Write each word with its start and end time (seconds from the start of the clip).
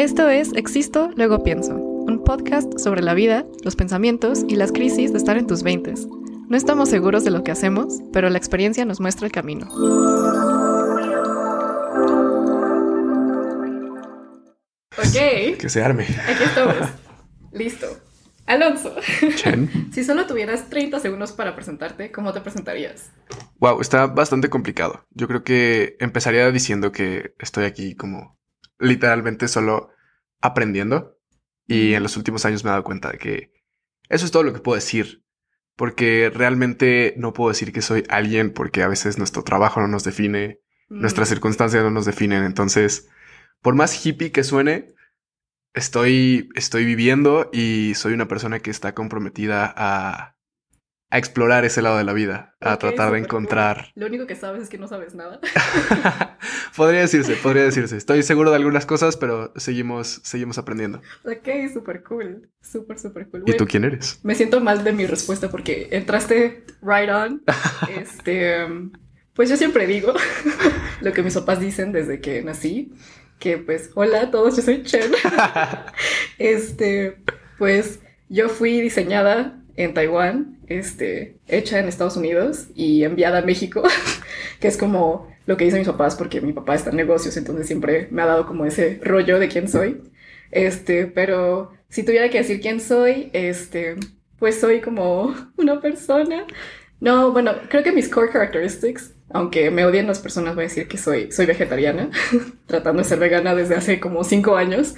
Esto 0.00 0.30
es 0.30 0.54
Existo, 0.54 1.10
luego 1.14 1.42
pienso, 1.42 1.74
un 1.74 2.24
podcast 2.24 2.78
sobre 2.78 3.02
la 3.02 3.12
vida, 3.12 3.44
los 3.62 3.76
pensamientos 3.76 4.46
y 4.48 4.56
las 4.56 4.72
crisis 4.72 5.12
de 5.12 5.18
estar 5.18 5.36
en 5.36 5.46
tus 5.46 5.62
veintes. 5.62 6.08
No 6.48 6.56
estamos 6.56 6.88
seguros 6.88 7.22
de 7.22 7.30
lo 7.30 7.44
que 7.44 7.50
hacemos, 7.50 7.98
pero 8.10 8.30
la 8.30 8.38
experiencia 8.38 8.86
nos 8.86 8.98
muestra 8.98 9.26
el 9.26 9.32
camino. 9.32 9.66
Ok. 14.96 15.58
Que 15.58 15.68
se 15.68 15.84
arme. 15.84 16.04
Aquí 16.04 16.44
estamos. 16.44 16.76
Listo. 17.52 17.86
Alonso. 18.46 18.96
Chen. 19.36 19.68
Si 19.92 20.02
solo 20.02 20.26
tuvieras 20.26 20.70
30 20.70 20.98
segundos 20.98 21.32
para 21.32 21.54
presentarte, 21.54 22.10
¿cómo 22.10 22.32
te 22.32 22.40
presentarías? 22.40 23.10
Wow, 23.58 23.82
está 23.82 24.06
bastante 24.06 24.48
complicado. 24.48 25.04
Yo 25.10 25.28
creo 25.28 25.44
que 25.44 25.98
empezaría 26.00 26.50
diciendo 26.50 26.90
que 26.90 27.34
estoy 27.38 27.66
aquí 27.66 27.94
como 27.94 28.39
literalmente 28.80 29.48
solo 29.48 29.90
aprendiendo. 30.40 31.16
Y 31.66 31.94
en 31.94 32.02
los 32.02 32.16
últimos 32.16 32.44
años 32.44 32.64
me 32.64 32.70
he 32.70 32.72
dado 32.72 32.82
cuenta 32.84 33.12
de 33.12 33.18
que 33.18 33.52
eso 34.08 34.24
es 34.24 34.32
todo 34.32 34.42
lo 34.42 34.52
que 34.52 34.60
puedo 34.60 34.74
decir. 34.74 35.22
Porque 35.76 36.30
realmente 36.34 37.14
no 37.16 37.32
puedo 37.32 37.50
decir 37.50 37.72
que 37.72 37.80
soy 37.80 38.04
alguien 38.08 38.52
porque 38.52 38.82
a 38.82 38.88
veces 38.88 39.18
nuestro 39.18 39.44
trabajo 39.44 39.80
no 39.80 39.88
nos 39.88 40.04
define, 40.04 40.60
nuestras 40.88 41.28
Mm. 41.28 41.34
circunstancias 41.34 41.82
no 41.84 41.90
nos 41.90 42.06
definen. 42.06 42.44
Entonces, 42.44 43.08
por 43.62 43.74
más 43.74 44.04
hippie 44.04 44.32
que 44.32 44.42
suene, 44.44 44.94
estoy, 45.72 46.48
estoy 46.54 46.84
viviendo 46.84 47.48
y 47.52 47.92
soy 47.94 48.12
una 48.12 48.28
persona 48.28 48.60
que 48.60 48.70
está 48.70 48.94
comprometida 48.94 49.72
a, 49.76 50.34
a 51.10 51.18
explorar 51.18 51.64
ese 51.64 51.82
lado 51.82 51.98
de 51.98 52.04
la 52.04 52.12
vida, 52.12 52.54
a 52.60 52.78
tratar 52.78 53.10
de 53.12 53.18
súper 53.18 53.28
cool. 53.28 53.48
encontrar. 53.48 53.88
Lo 53.96 54.06
único 54.06 54.26
que 54.28 54.36
sabes 54.36 54.62
es 54.62 54.68
que 54.68 54.78
no 54.78 54.86
sabes 54.86 55.14
nada. 55.14 55.40
podría 56.76 57.00
decirse, 57.00 57.34
podría 57.34 57.64
decirse. 57.64 57.96
Estoy 57.96 58.22
seguro 58.22 58.50
de 58.50 58.56
algunas 58.56 58.86
cosas, 58.86 59.16
pero 59.16 59.52
seguimos, 59.56 60.20
seguimos 60.22 60.58
aprendiendo. 60.58 61.02
ok, 61.24 61.72
súper 61.72 62.04
cool. 62.04 62.48
Súper, 62.62 62.98
súper 62.98 63.28
cool. 63.28 63.44
¿Y 63.46 63.52
Güey, 63.52 63.56
tú 63.56 63.66
quién 63.66 63.84
eres? 63.84 64.20
Me 64.22 64.36
siento 64.36 64.60
mal 64.60 64.84
de 64.84 64.92
mi 64.92 65.06
respuesta 65.06 65.50
porque 65.50 65.88
entraste 65.90 66.64
right 66.82 67.10
on. 67.10 67.42
Este, 67.88 68.66
pues 69.34 69.48
yo 69.50 69.56
siempre 69.56 69.86
digo 69.88 70.14
lo 71.00 71.12
que 71.12 71.22
mis 71.22 71.34
papás 71.34 71.58
dicen 71.60 71.90
desde 71.92 72.20
que 72.20 72.42
nací, 72.42 72.92
que 73.40 73.58
pues, 73.58 73.90
hola 73.94 74.22
a 74.22 74.30
todos, 74.30 74.56
yo 74.56 74.62
soy 74.62 74.82
Chen. 74.84 75.12
Este, 76.38 77.18
pues 77.58 78.00
yo 78.28 78.48
fui 78.48 78.80
diseñada 78.80 79.59
en 79.84 79.94
Taiwán, 79.94 80.58
este, 80.66 81.38
hecha 81.48 81.78
en 81.78 81.88
Estados 81.88 82.16
Unidos 82.16 82.68
y 82.74 83.04
enviada 83.04 83.38
a 83.38 83.42
México, 83.42 83.82
que 84.60 84.68
es 84.68 84.76
como 84.76 85.28
lo 85.46 85.56
que 85.56 85.64
dicen 85.64 85.80
mis 85.80 85.88
papás 85.88 86.16
porque 86.16 86.40
mi 86.40 86.52
papá 86.52 86.74
está 86.74 86.90
en 86.90 86.96
negocios, 86.96 87.36
entonces 87.36 87.66
siempre 87.66 88.08
me 88.10 88.22
ha 88.22 88.26
dado 88.26 88.46
como 88.46 88.66
ese 88.66 89.00
rollo 89.02 89.38
de 89.38 89.48
quién 89.48 89.68
soy. 89.68 90.02
Este, 90.50 91.06
pero 91.06 91.72
si 91.88 92.02
tuviera 92.02 92.28
que 92.28 92.38
decir 92.38 92.60
quién 92.60 92.80
soy, 92.80 93.30
este, 93.32 93.96
pues 94.38 94.60
soy 94.60 94.80
como 94.80 95.34
una 95.56 95.80
persona. 95.80 96.44
No, 97.00 97.32
bueno, 97.32 97.54
creo 97.70 97.82
que 97.82 97.92
mis 97.92 98.10
core 98.10 98.30
characteristics, 98.30 99.14
aunque 99.30 99.70
me 99.70 99.86
odien 99.86 100.06
las 100.06 100.20
personas, 100.20 100.54
voy 100.54 100.64
a 100.64 100.68
decir 100.68 100.88
que 100.88 100.98
soy, 100.98 101.32
soy 101.32 101.46
vegetariana, 101.46 102.10
tratando 102.66 103.02
de 103.02 103.08
ser 103.08 103.18
vegana 103.18 103.54
desde 103.54 103.76
hace 103.76 103.98
como 103.98 104.24
cinco 104.24 104.56
años. 104.56 104.94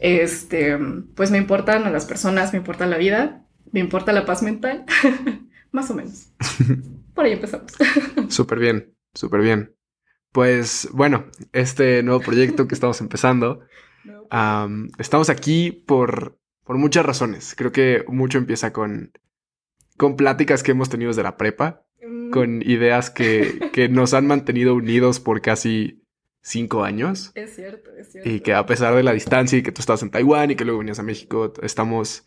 Este, 0.00 0.78
pues 1.14 1.30
me 1.30 1.38
importan 1.38 1.84
a 1.84 1.90
las 1.90 2.06
personas, 2.06 2.52
me 2.52 2.58
importa 2.58 2.86
la 2.86 2.96
vida, 2.96 3.43
me 3.72 3.80
importa 3.80 4.12
la 4.12 4.24
paz 4.24 4.42
mental, 4.42 4.84
más 5.72 5.90
o 5.90 5.94
menos. 5.94 6.28
Por 7.14 7.24
ahí 7.24 7.32
empezamos. 7.32 7.72
Súper 8.28 8.58
bien, 8.58 8.92
súper 9.14 9.40
bien. 9.40 9.76
Pues 10.32 10.88
bueno, 10.92 11.26
este 11.52 12.02
nuevo 12.02 12.20
proyecto 12.20 12.66
que 12.66 12.74
estamos 12.74 13.00
empezando, 13.00 13.60
am, 14.30 14.90
estamos 14.98 15.30
aquí 15.30 15.70
por, 15.70 16.36
por 16.64 16.76
muchas 16.76 17.06
razones. 17.06 17.54
Creo 17.56 17.70
que 17.70 18.04
mucho 18.08 18.38
empieza 18.38 18.72
con, 18.72 19.12
con 19.96 20.16
pláticas 20.16 20.64
que 20.64 20.72
hemos 20.72 20.88
tenido 20.88 21.10
desde 21.10 21.22
la 21.22 21.36
prepa, 21.36 21.84
Mm, 22.06 22.30
con 22.30 22.62
ideas 22.62 23.10
que, 23.10 23.70
que 23.72 23.88
nos 23.88 24.14
han 24.14 24.26
mantenido 24.26 24.74
unidos 24.74 25.20
por 25.20 25.40
casi 25.40 26.02
cinco 26.42 26.84
años. 26.84 27.32
Es 27.34 27.54
cierto, 27.54 27.90
es 27.96 28.12
cierto. 28.12 28.28
Y 28.28 28.40
que 28.40 28.54
a 28.54 28.66
pesar 28.66 28.94
de 28.94 29.02
la 29.02 29.12
distancia 29.12 29.58
y 29.58 29.62
que 29.62 29.72
tú 29.72 29.80
estabas 29.80 30.02
en 30.02 30.10
Taiwán 30.10 30.50
y 30.50 30.56
que 30.56 30.64
luego 30.64 30.80
venías 30.80 30.98
a 30.98 31.02
México, 31.02 31.52
estamos, 31.62 32.26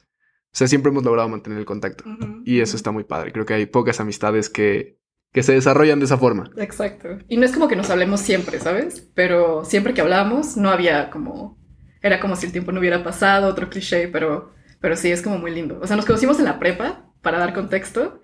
sea, 0.57 0.68
siempre 0.68 0.91
hemos 0.91 1.03
logrado 1.03 1.29
mantener 1.29 1.59
el 1.59 1.66
contacto. 1.66 2.03
Y 2.44 2.62
eso 2.62 2.75
está 2.75 2.91
muy 2.91 3.03
padre. 3.03 3.31
Creo 3.31 3.45
que 3.45 3.53
hay 3.53 3.66
pocas 3.66 4.00
amistades 4.00 4.50
que, 4.50 5.00
que 5.31 5.44
se 5.44 5.53
desarrollan 5.53 6.00
de 6.00 6.06
esa 6.06 6.18
forma. 6.18 6.50
Exacto. 6.57 7.09
Y 7.28 7.38
no 7.38 7.45
es 7.45 7.51
como 7.51 7.68
que 7.68 7.75
nos 7.75 7.90
hablemos 7.90 8.22
siempre, 8.22 8.59
¿sabes? 8.59 9.07
Pero 9.13 9.66
siempre 9.66 9.94
que 9.94 10.01
hablábamos 10.01 10.57
no 10.57 10.69
había 10.69 11.09
como... 11.09 11.57
Era 12.01 12.19
como 12.19 12.35
si 12.35 12.45
el 12.45 12.51
tiempo 12.51 12.72
no 12.72 12.79
hubiera 12.79 13.03
pasado, 13.03 13.47
otro 13.47 13.69
cliché, 13.69 14.07
pero, 14.07 14.53
pero 14.79 14.95
sí, 14.95 15.12
es 15.12 15.22
como 15.22 15.38
muy 15.38 15.51
lindo. 15.51 15.79
O 15.81 15.88
sea, 15.88 15.95
nos 15.95 16.06
conocimos 16.06 16.40
en 16.40 16.45
la 16.45 16.59
prepa, 16.59 17.07
para 17.22 17.39
dar 17.39 17.53
contexto, 17.53 18.22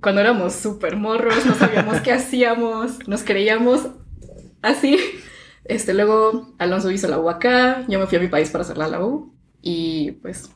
cuando 0.00 0.20
éramos 0.20 0.54
súper 0.54 0.96
morros, 0.96 1.46
no 1.46 1.54
sabíamos 1.54 2.00
qué 2.00 2.12
hacíamos, 2.12 3.06
nos 3.06 3.22
creíamos 3.22 3.88
así. 4.62 4.98
Este, 5.64 5.94
luego 5.94 6.54
Alonso 6.58 6.90
hizo 6.90 7.08
la 7.08 7.18
U 7.18 7.30
acá, 7.30 7.84
yo 7.88 7.98
me 7.98 8.06
fui 8.06 8.18
a 8.18 8.20
mi 8.20 8.28
país 8.28 8.50
para 8.50 8.62
hacer 8.62 8.78
la 8.78 9.04
U 9.04 9.34
y 9.60 10.12
pues 10.22 10.50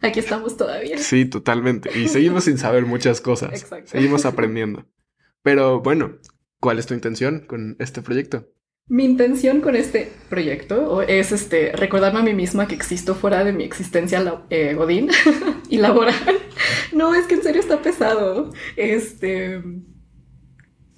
aquí 0.00 0.20
estamos 0.20 0.56
todavía. 0.56 0.98
Sí, 0.98 1.24
totalmente. 1.24 1.90
Y 1.98 2.08
seguimos 2.08 2.44
sin 2.44 2.58
saber 2.58 2.86
muchas 2.86 3.20
cosas. 3.20 3.52
Exacto. 3.52 3.90
Seguimos 3.90 4.24
aprendiendo. 4.24 4.86
Pero 5.42 5.80
bueno, 5.80 6.18
¿cuál 6.58 6.78
es 6.78 6.86
tu 6.86 6.94
intención 6.94 7.44
con 7.46 7.76
este 7.78 8.02
proyecto? 8.02 8.48
Mi 8.86 9.04
intención 9.04 9.60
con 9.60 9.76
este 9.76 10.10
proyecto 10.28 11.02
es 11.02 11.30
este, 11.30 11.70
recordarme 11.72 12.20
a 12.20 12.22
mí 12.24 12.34
misma 12.34 12.66
que 12.66 12.74
existo 12.74 13.14
fuera 13.14 13.44
de 13.44 13.52
mi 13.52 13.62
existencia 13.62 14.42
eh, 14.50 14.74
godín 14.74 15.10
y 15.68 15.78
laboral. 15.78 16.14
No, 16.92 17.14
es 17.14 17.26
que 17.26 17.34
en 17.34 17.42
serio 17.42 17.60
está 17.60 17.82
pesado. 17.82 18.52
Este, 18.76 19.62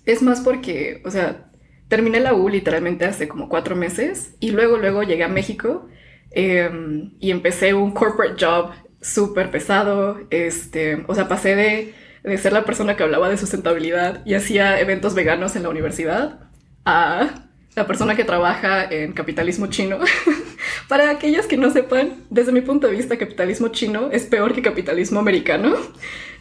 es 0.06 0.22
más 0.22 0.40
porque, 0.40 1.02
o 1.04 1.10
sea, 1.10 1.52
terminé 1.88 2.20
la 2.20 2.32
U 2.32 2.48
literalmente 2.48 3.04
hace 3.04 3.28
como 3.28 3.50
cuatro 3.50 3.76
meses 3.76 4.36
y 4.40 4.52
luego, 4.52 4.78
luego 4.78 5.02
llegué 5.02 5.24
a 5.24 5.28
México 5.28 5.86
em, 6.30 7.12
y 7.20 7.30
empecé 7.30 7.74
un 7.74 7.92
corporate 7.92 8.42
job 8.42 8.70
súper 9.02 9.50
pesado. 9.50 10.20
Este, 10.30 11.04
o 11.06 11.14
sea, 11.14 11.28
pasé 11.28 11.54
de, 11.56 11.94
de 12.22 12.38
ser 12.38 12.52
la 12.52 12.64
persona 12.64 12.96
que 12.96 13.02
hablaba 13.02 13.28
de 13.28 13.36
sustentabilidad 13.36 14.24
y 14.24 14.34
hacía 14.34 14.80
eventos 14.80 15.14
veganos 15.14 15.56
en 15.56 15.64
la 15.64 15.68
universidad 15.68 16.40
a 16.84 17.48
la 17.74 17.86
persona 17.86 18.14
que 18.14 18.24
trabaja 18.24 18.84
en 18.84 19.12
capitalismo 19.12 19.66
chino. 19.66 19.98
Para 20.88 21.10
aquellos 21.10 21.46
que 21.46 21.56
no 21.56 21.70
sepan, 21.70 22.24
desde 22.30 22.52
mi 22.52 22.60
punto 22.60 22.86
de 22.86 22.94
vista, 22.94 23.16
capitalismo 23.16 23.68
chino 23.68 24.10
es 24.10 24.24
peor 24.24 24.54
que 24.54 24.62
capitalismo 24.62 25.20
americano. 25.20 25.74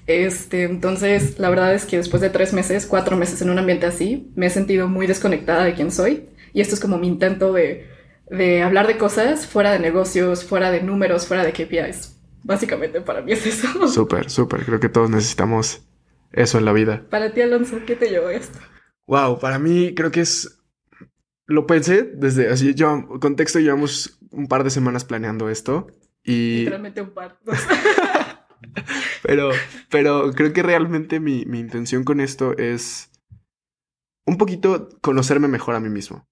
Este, 0.07 0.63
entonces, 0.63 1.39
la 1.39 1.49
verdad 1.49 1.73
es 1.73 1.85
que 1.85 1.97
después 1.97 2.21
de 2.21 2.29
tres 2.29 2.53
meses, 2.53 2.85
cuatro 2.85 3.15
meses 3.15 3.41
en 3.41 3.49
un 3.49 3.59
ambiente 3.59 3.85
así, 3.85 4.31
me 4.35 4.47
he 4.47 4.49
sentido 4.49 4.87
muy 4.87 5.07
desconectada 5.07 5.63
de 5.63 5.73
quién 5.73 5.91
soy. 5.91 6.29
Y 6.53 6.61
esto 6.61 6.75
es 6.75 6.81
como 6.81 6.97
mi 6.97 7.07
intento 7.07 7.53
de, 7.53 7.87
de 8.29 8.61
hablar 8.61 8.87
de 8.87 8.97
cosas 8.97 9.45
fuera 9.47 9.71
de 9.71 9.79
negocios, 9.79 10.43
fuera 10.43 10.69
de 10.71 10.81
números, 10.81 11.27
fuera 11.27 11.45
de 11.45 11.53
KPIs. 11.53 12.20
Básicamente 12.43 13.01
para 13.01 13.21
mí 13.21 13.33
es 13.33 13.45
eso. 13.45 13.87
Súper, 13.87 14.29
súper. 14.29 14.65
Creo 14.65 14.79
que 14.79 14.89
todos 14.89 15.09
necesitamos 15.09 15.87
eso 16.31 16.57
en 16.57 16.65
la 16.65 16.73
vida. 16.73 17.05
Para 17.09 17.33
ti, 17.33 17.41
Alonso, 17.41 17.79
¿qué 17.85 17.95
te 17.95 18.09
llevó 18.09 18.29
esto? 18.29 18.59
Wow, 19.07 19.39
para 19.39 19.59
mí 19.59 19.93
creo 19.95 20.11
que 20.11 20.21
es... 20.21 20.59
Lo 21.45 21.67
pensé 21.67 22.03
desde... 22.03 22.49
Así, 22.49 22.73
yo, 22.73 23.19
contexto, 23.19 23.59
llevamos 23.59 24.19
un 24.31 24.47
par 24.47 24.63
de 24.63 24.69
semanas 24.69 25.03
planeando 25.03 25.49
esto. 25.49 25.87
Y... 26.23 26.59
Literalmente 26.59 27.01
un 27.01 27.11
par. 27.11 27.37
Pero, 29.23 29.51
pero 29.89 30.31
creo 30.33 30.53
que 30.53 30.63
realmente 30.63 31.19
mi, 31.19 31.45
mi 31.45 31.59
intención 31.59 32.03
con 32.03 32.19
esto 32.19 32.57
es 32.57 33.11
un 34.25 34.37
poquito 34.37 34.89
conocerme 35.01 35.47
mejor 35.47 35.75
a 35.75 35.79
mí 35.79 35.89
mismo. 35.89 36.27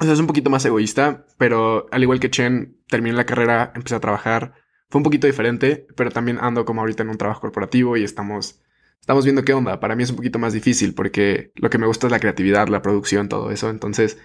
O 0.00 0.04
sea, 0.04 0.12
es 0.12 0.20
un 0.20 0.26
poquito 0.26 0.50
más 0.50 0.64
egoísta, 0.64 1.26
pero 1.38 1.86
al 1.90 2.02
igual 2.02 2.20
que 2.20 2.30
Chen, 2.30 2.80
terminé 2.88 3.16
la 3.16 3.26
carrera, 3.26 3.72
empecé 3.74 3.96
a 3.96 4.00
trabajar. 4.00 4.54
Fue 4.90 4.98
un 4.98 5.02
poquito 5.02 5.26
diferente, 5.26 5.86
pero 5.96 6.10
también 6.10 6.38
ando 6.40 6.64
como 6.64 6.80
ahorita 6.80 7.02
en 7.02 7.10
un 7.10 7.18
trabajo 7.18 7.40
corporativo 7.42 7.96
y 7.96 8.04
estamos, 8.04 8.60
estamos 9.00 9.24
viendo 9.24 9.44
qué 9.44 9.52
onda. 9.52 9.80
Para 9.80 9.96
mí 9.96 10.02
es 10.02 10.10
un 10.10 10.16
poquito 10.16 10.38
más 10.38 10.52
difícil 10.52 10.94
porque 10.94 11.52
lo 11.56 11.70
que 11.70 11.78
me 11.78 11.86
gusta 11.86 12.06
es 12.06 12.10
la 12.10 12.20
creatividad, 12.20 12.68
la 12.68 12.82
producción, 12.82 13.28
todo 13.28 13.50
eso. 13.50 13.68
Entonces, 13.70 14.18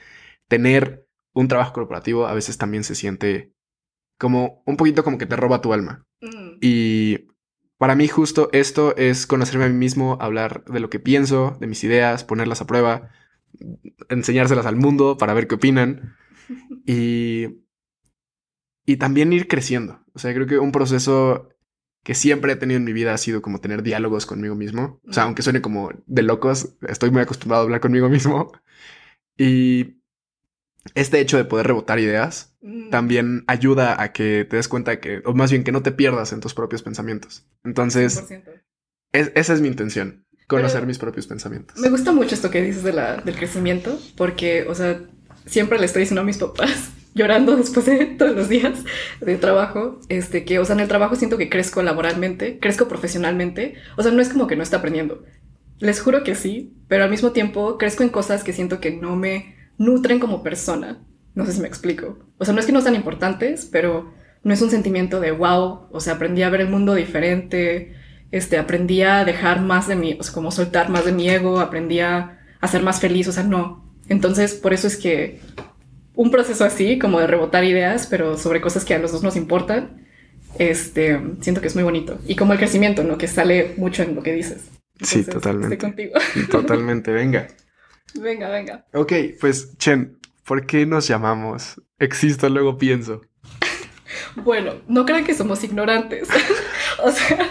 tener 0.47 1.07
un 1.33 1.47
trabajo 1.47 1.73
corporativo 1.73 2.27
a 2.27 2.33
veces 2.33 2.57
también 2.57 2.83
se 2.83 2.95
siente 2.95 3.53
como 4.17 4.63
un 4.65 4.77
poquito 4.77 5.03
como 5.03 5.17
que 5.17 5.25
te 5.25 5.35
roba 5.35 5.61
tu 5.61 5.73
alma. 5.73 6.05
Mm, 6.21 6.57
Y 6.61 7.27
para 7.77 7.95
mí 7.95 8.07
justo 8.07 8.49
esto 8.53 8.95
es 8.95 9.27
conocerme 9.27 9.65
a 9.65 9.69
mí 9.69 9.75
mismo, 9.75 10.17
hablar 10.21 10.63
de 10.65 10.79
lo 10.79 10.89
que 10.89 10.99
pienso, 10.99 11.57
de 11.59 11.67
mis 11.67 11.83
ideas, 11.83 12.23
ponerlas 12.23 12.61
a 12.61 12.67
prueba, 12.67 13.09
enseñárselas 14.09 14.65
al 14.65 14.75
mundo 14.75 15.17
para 15.17 15.33
ver 15.33 15.47
qué 15.47 15.55
opinan 15.55 16.15
y, 16.85 17.62
y 18.85 18.97
también 18.97 19.33
ir 19.33 19.47
creciendo. 19.47 20.03
O 20.13 20.19
sea, 20.19 20.33
creo 20.33 20.47
que 20.47 20.59
un 20.59 20.71
proceso 20.71 21.49
que 22.03 22.15
siempre 22.15 22.51
he 22.51 22.55
tenido 22.57 22.77
en 22.77 22.83
mi 22.83 22.93
vida 22.93 23.13
ha 23.13 23.17
sido 23.17 23.41
como 23.41 23.61
tener 23.61 23.81
diálogos 23.81 24.25
conmigo 24.25 24.55
mismo. 24.55 24.99
O 25.07 25.13
sea, 25.13 25.23
aunque 25.23 25.41
suene 25.41 25.61
como 25.61 25.91
de 26.05 26.21
locos, 26.21 26.75
estoy 26.87 27.11
muy 27.11 27.21
acostumbrado 27.21 27.61
a 27.61 27.65
hablar 27.65 27.79
conmigo 27.79 28.09
mismo. 28.09 28.51
Y 29.37 30.01
este 30.95 31.19
hecho 31.19 31.37
de 31.37 31.45
poder 31.45 31.67
rebotar 31.67 31.99
ideas 31.99 32.55
mm, 32.61 32.89
también 32.89 33.45
ayuda 33.47 34.01
a 34.01 34.11
que 34.11 34.45
te 34.49 34.57
des 34.57 34.67
cuenta 34.67 34.99
que, 34.99 35.21
o 35.25 35.33
más 35.33 35.49
bien 35.49 35.63
que 35.63 35.71
no 35.71 35.81
te 35.81 35.93
pierdas 35.93 36.33
en 36.33 36.41
tus 36.41 36.53
propios 36.53 36.83
pensamientos. 36.83 37.47
Entonces, 37.63 38.25
esa 39.13 39.53
es 39.53 39.61
mi 39.61 39.69
intención, 39.69 40.25
conocer 40.47 40.85
mis 40.85 40.99
propios 40.99 41.25
pensamientos. 41.25 41.77
Me 41.79 41.89
gusta 41.89 42.11
mucho 42.11 42.35
esto 42.35 42.51
que 42.51 42.61
dices 42.61 42.83
de 42.83 42.93
la, 42.93 43.17
del 43.17 43.35
crecimiento, 43.35 43.97
porque, 44.17 44.65
o 44.67 44.75
sea, 44.75 45.01
siempre 45.45 45.79
le 45.79 45.85
estoy 45.85 46.01
diciendo 46.01 46.21
a 46.21 46.25
mis 46.25 46.37
papás, 46.37 46.89
llorando 47.13 47.55
después 47.57 47.85
de 47.85 48.05
todos 48.05 48.35
los 48.35 48.49
días 48.49 48.83
de 49.21 49.37
trabajo, 49.37 49.99
este, 50.09 50.45
que, 50.45 50.59
o 50.59 50.65
sea, 50.65 50.75
en 50.75 50.81
el 50.81 50.87
trabajo 50.87 51.15
siento 51.15 51.37
que 51.37 51.49
crezco 51.49 51.81
laboralmente, 51.81 52.59
crezco 52.59 52.87
profesionalmente, 52.87 53.75
o 53.97 54.03
sea, 54.03 54.11
no 54.11 54.21
es 54.21 54.29
como 54.29 54.47
que 54.47 54.55
no 54.55 54.63
esté 54.63 54.75
aprendiendo. 54.75 55.23
Les 55.79 56.01
juro 56.01 56.23
que 56.23 56.35
sí, 56.35 56.73
pero 56.87 57.03
al 57.03 57.09
mismo 57.09 57.31
tiempo 57.31 57.77
crezco 57.77 58.03
en 58.03 58.09
cosas 58.09 58.43
que 58.43 58.53
siento 58.53 58.79
que 58.79 58.91
no 58.91 59.15
me 59.15 59.55
nutren 59.77 60.19
como 60.19 60.43
persona. 60.43 60.99
No 61.35 61.45
sé 61.45 61.53
si 61.53 61.61
me 61.61 61.67
explico. 61.67 62.19
O 62.37 62.45
sea, 62.45 62.53
no 62.53 62.59
es 62.59 62.65
que 62.65 62.71
no 62.71 62.81
sean 62.81 62.95
importantes, 62.95 63.67
pero 63.71 64.13
no 64.43 64.53
es 64.53 64.61
un 64.61 64.69
sentimiento 64.69 65.19
de 65.19 65.31
wow, 65.31 65.87
o 65.91 65.99
sea, 65.99 66.13
aprendí 66.13 66.43
a 66.43 66.49
ver 66.49 66.61
el 66.61 66.69
mundo 66.69 66.93
diferente, 66.93 67.95
este, 68.31 68.57
aprendí 68.57 69.01
a 69.03 69.23
dejar 69.25 69.61
más 69.61 69.87
de 69.87 69.95
mi, 69.95 70.13
o 70.19 70.23
sea, 70.23 70.33
como 70.33 70.51
soltar 70.51 70.89
más 70.89 71.05
de 71.05 71.11
mi 71.11 71.29
ego, 71.29 71.59
aprendí 71.59 71.99
a, 71.99 72.39
ser 72.69 72.81
más 72.81 72.99
feliz, 72.99 73.27
o 73.27 73.31
sea, 73.31 73.43
no. 73.43 73.85
Entonces, 74.09 74.53
por 74.53 74.73
eso 74.73 74.87
es 74.87 74.97
que 74.97 75.39
un 76.15 76.31
proceso 76.31 76.63
así, 76.65 76.99
como 76.99 77.19
de 77.19 77.27
rebotar 77.27 77.63
ideas, 77.63 78.07
pero 78.07 78.37
sobre 78.37 78.61
cosas 78.61 78.85
que 78.85 78.93
a 78.93 78.99
los 78.99 79.11
dos 79.11 79.23
nos 79.23 79.35
importan, 79.35 80.07
este, 80.59 81.19
siento 81.41 81.61
que 81.61 81.67
es 81.67 81.75
muy 81.75 81.83
bonito. 81.83 82.19
Y 82.27 82.35
como 82.35 82.53
el 82.53 82.59
crecimiento, 82.59 83.03
¿no? 83.03 83.17
Que 83.17 83.27
sale 83.27 83.73
mucho 83.77 84.03
en 84.03 84.15
lo 84.15 84.23
que 84.23 84.33
dices. 84.33 84.69
sí, 85.01 85.23
totalmente. 85.23 85.75
Estoy 85.75 85.89
contigo. 85.89 86.13
Totalmente, 86.49 87.11
venga. 87.11 87.47
Venga, 88.15 88.47
venga. 88.49 88.85
Ok, 88.93 89.11
pues 89.41 89.75
Chen, 89.77 90.19
¿por 90.45 90.67
qué 90.67 90.85
nos 90.85 91.07
llamamos 91.07 91.81
Existo, 91.97 92.47
luego 92.47 92.77
pienso? 92.77 93.21
bueno, 94.35 94.75
no 94.87 95.03
crean 95.05 95.23
que 95.23 95.33
somos 95.33 95.63
ignorantes. 95.63 96.27
o 97.03 97.11
sea, 97.11 97.49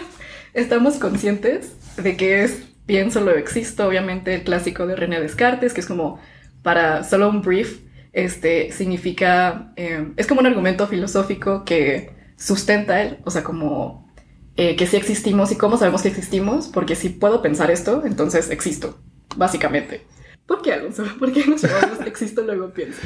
estamos 0.55 0.99
conscientes 0.99 1.73
de 1.97 2.17
que 2.17 2.45
es 2.45 2.63
pienso, 2.87 3.21
luego 3.21 3.39
existo, 3.39 3.87
obviamente 3.87 4.35
el 4.35 4.45
clásico 4.45 4.87
de 4.87 4.97
René 4.97 5.21
Descartes, 5.21 5.73
que 5.73 5.81
es 5.81 5.87
como 5.87 6.21
para 6.63 7.05
solo 7.05 7.29
un 7.29 7.43
brief, 7.43 7.81
este 8.13 8.73
significa, 8.73 9.73
eh, 9.77 10.13
es 10.17 10.27
como 10.27 10.41
un 10.41 10.47
argumento 10.47 10.87
filosófico 10.87 11.65
que 11.65 12.15
sustenta 12.37 13.03
él, 13.03 13.19
o 13.25 13.31
sea, 13.31 13.43
como 13.43 14.13
eh, 14.57 14.77
que 14.77 14.87
sí 14.87 14.97
existimos 14.97 15.51
y 15.53 15.57
cómo 15.57 15.77
sabemos 15.77 16.03
que 16.03 16.09
existimos, 16.09 16.69
porque 16.69 16.95
si 16.95 17.09
puedo 17.09 17.41
pensar 17.41 17.71
esto, 17.71 18.05
entonces 18.05 18.51
existo, 18.51 19.01
básicamente. 19.37 20.03
¿Por 20.47 20.61
qué, 20.61 20.75
Alonso? 20.75 21.05
¿Por 21.19 21.33
qué 21.33 21.47
nos 21.47 21.63
llamamos 21.63 22.01
Existo 22.07 22.43
luego 22.43 22.73
pienso? 22.73 23.01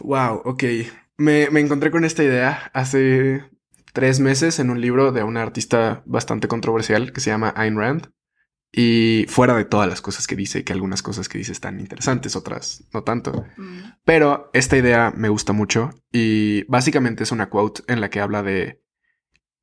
Wow, 0.00 0.42
ok. 0.44 0.64
Me, 1.18 1.50
me 1.50 1.60
encontré 1.60 1.90
con 1.90 2.04
esta 2.04 2.24
idea 2.24 2.70
hace 2.72 3.44
tres 3.92 4.20
meses 4.20 4.58
en 4.58 4.70
un 4.70 4.80
libro 4.80 5.12
de 5.12 5.22
una 5.22 5.42
artista 5.42 6.02
bastante 6.06 6.48
controversial 6.48 7.12
que 7.12 7.20
se 7.20 7.30
llama 7.30 7.52
Ayn 7.56 7.76
Rand. 7.76 8.10
Y 8.74 9.26
fuera 9.28 9.54
de 9.54 9.66
todas 9.66 9.86
las 9.86 10.00
cosas 10.00 10.26
que 10.26 10.34
dice, 10.34 10.64
que 10.64 10.72
algunas 10.72 11.02
cosas 11.02 11.28
que 11.28 11.36
dice 11.36 11.52
están 11.52 11.78
interesantes, 11.78 12.36
otras 12.36 12.84
no 12.94 13.02
tanto. 13.04 13.44
Mm. 13.58 13.80
Pero 14.04 14.50
esta 14.54 14.78
idea 14.78 15.12
me 15.14 15.28
gusta 15.28 15.52
mucho 15.52 15.90
y 16.10 16.64
básicamente 16.64 17.22
es 17.22 17.32
una 17.32 17.50
quote 17.50 17.82
en 17.86 18.00
la 18.00 18.08
que 18.08 18.20
habla 18.20 18.42
de 18.42 18.82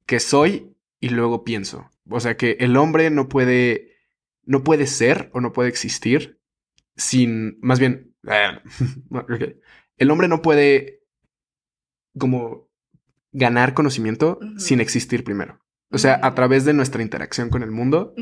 que 0.06 0.19
soy 0.19 0.75
y 1.00 1.09
luego 1.09 1.44
pienso. 1.44 1.89
O 2.07 2.19
sea 2.19 2.38
que 2.38 2.57
el 2.59 2.77
hombre 2.77 3.09
no 3.09 3.29
puede, 3.29 3.95
no 4.44 4.63
puede 4.63 4.85
ser 4.85 5.31
o 5.33 5.41
no 5.41 5.53
puede 5.53 5.69
existir 5.69 6.39
sin, 6.95 7.57
más 7.61 7.79
bien, 7.79 8.13
el 9.97 10.11
hombre 10.11 10.27
no 10.27 10.41
puede 10.44 11.01
como 12.17 12.69
ganar 13.31 13.73
conocimiento 13.73 14.39
sin 14.57 14.81
existir 14.81 15.23
primero. 15.23 15.59
O 15.91 15.97
sea, 15.97 16.19
a 16.24 16.36
través 16.36 16.65
de 16.65 16.74
nuestra 16.74 17.01
interacción 17.01 17.50
con 17.50 17.63
el 17.63 17.71
mundo 17.71 18.13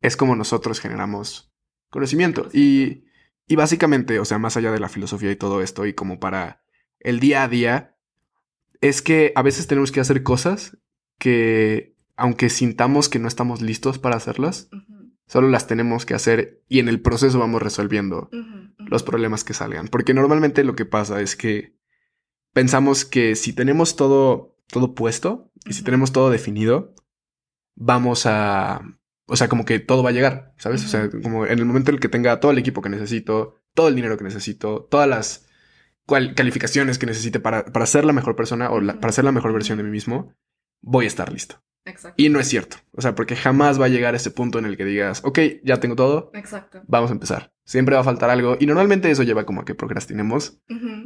es 0.00 0.16
como 0.16 0.36
nosotros 0.36 0.80
generamos 0.80 1.52
conocimiento. 1.90 2.48
Y, 2.52 3.04
y 3.46 3.56
básicamente, 3.56 4.18
o 4.18 4.24
sea, 4.24 4.38
más 4.38 4.56
allá 4.56 4.72
de 4.72 4.80
la 4.80 4.88
filosofía 4.88 5.30
y 5.30 5.36
todo 5.36 5.62
esto, 5.62 5.86
y 5.86 5.94
como 5.94 6.20
para 6.20 6.62
el 7.00 7.20
día 7.20 7.42
a 7.42 7.48
día, 7.48 7.96
es 8.80 9.00
que 9.00 9.32
a 9.34 9.42
veces 9.42 9.66
tenemos 9.66 9.92
que 9.92 10.00
hacer 10.00 10.22
cosas 10.22 10.78
que, 11.18 11.96
aunque 12.16 12.50
sintamos 12.50 13.08
que 13.08 13.18
no 13.18 13.28
estamos 13.28 13.62
listos 13.62 13.98
para 13.98 14.16
hacerlas, 14.16 14.68
Solo 15.26 15.48
las 15.48 15.66
tenemos 15.66 16.04
que 16.04 16.14
hacer 16.14 16.62
y 16.68 16.80
en 16.80 16.88
el 16.88 17.00
proceso 17.00 17.38
vamos 17.38 17.62
resolviendo 17.62 18.28
los 18.78 19.02
problemas 19.02 19.42
que 19.42 19.54
salgan. 19.54 19.88
Porque 19.88 20.12
normalmente 20.12 20.64
lo 20.64 20.76
que 20.76 20.84
pasa 20.84 21.20
es 21.22 21.34
que 21.34 21.76
pensamos 22.52 23.04
que 23.04 23.34
si 23.34 23.52
tenemos 23.52 23.96
todo, 23.96 24.56
todo 24.68 24.94
puesto 24.94 25.50
y 25.64 25.72
si 25.72 25.82
tenemos 25.82 26.12
todo 26.12 26.28
definido, 26.30 26.94
vamos 27.74 28.26
a... 28.26 28.82
O 29.26 29.36
sea, 29.36 29.48
como 29.48 29.64
que 29.64 29.78
todo 29.78 30.02
va 30.02 30.10
a 30.10 30.12
llegar, 30.12 30.52
¿sabes? 30.58 30.84
O 30.84 30.88
sea, 30.88 31.08
como 31.22 31.46
en 31.46 31.58
el 31.58 31.64
momento 31.64 31.90
en 31.90 31.94
el 31.94 32.00
que 32.00 32.10
tenga 32.10 32.40
todo 32.40 32.52
el 32.52 32.58
equipo 32.58 32.82
que 32.82 32.90
necesito, 32.90 33.62
todo 33.72 33.88
el 33.88 33.94
dinero 33.94 34.18
que 34.18 34.24
necesito, 34.24 34.86
todas 34.90 35.08
las 35.08 35.46
calificaciones 36.06 36.98
que 36.98 37.06
necesite 37.06 37.40
para, 37.40 37.64
para 37.64 37.86
ser 37.86 38.04
la 38.04 38.12
mejor 38.12 38.36
persona 38.36 38.70
o 38.70 38.80
para 39.00 39.12
ser 39.12 39.24
la 39.24 39.32
mejor 39.32 39.54
versión 39.54 39.78
de 39.78 39.84
mí 39.84 39.90
mismo, 39.90 40.34
voy 40.82 41.06
a 41.06 41.08
estar 41.08 41.32
listo. 41.32 41.64
Exacto. 41.86 42.22
Y 42.22 42.28
no 42.30 42.40
es 42.40 42.48
cierto. 42.48 42.78
O 42.92 43.02
sea, 43.02 43.14
porque 43.14 43.36
jamás 43.36 43.80
va 43.80 43.86
a 43.86 43.90
llegar 43.90 44.14
ese 44.14 44.30
punto 44.30 44.58
en 44.58 44.64
el 44.64 44.76
que 44.76 44.84
digas, 44.84 45.20
ok, 45.24 45.38
ya 45.62 45.80
tengo 45.80 45.96
todo. 45.96 46.30
Exacto. 46.34 46.82
Vamos 46.86 47.10
a 47.10 47.14
empezar. 47.14 47.52
Siempre 47.64 47.94
va 47.94 48.00
a 48.00 48.04
faltar 48.04 48.30
algo. 48.30 48.56
Y 48.58 48.66
normalmente 48.66 49.10
eso 49.10 49.22
lleva 49.22 49.44
como 49.44 49.62
a 49.62 49.64
que 49.64 49.74
procrastinemos 49.74 50.60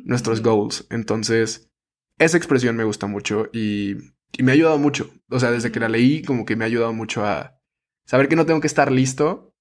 nuestros 0.05 0.43
goals. 0.43 0.87
Entonces, 0.91 1.71
esa 2.19 2.37
expresión 2.37 2.76
me 2.76 2.85
gusta 2.85 3.06
mucho 3.06 3.49
y, 3.53 3.97
y, 4.33 4.43
me 4.43 4.53
ha 4.53 4.55
ayudado 4.55 4.79
mucho. 4.79 5.11
O 5.31 5.41
sea, 5.41 5.51
desde 5.51 5.73
que 5.73 5.81
la 5.81 5.89
leí, 5.89 6.23
como 6.23 6.45
que 6.45 6.57
me 6.57 6.65
ha 6.65 6.67
ayudado 6.67 6.93
mucho 6.93 7.25
a 7.25 7.59
saber 8.05 8.29
que 8.29 8.37
no 8.37 8.47
tengo 8.47 8.61
que 8.61 8.67
estar 8.67 8.91
listo 8.91 9.55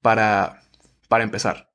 para, 0.00 0.62
para 1.08 1.24
empezar. 1.24 1.70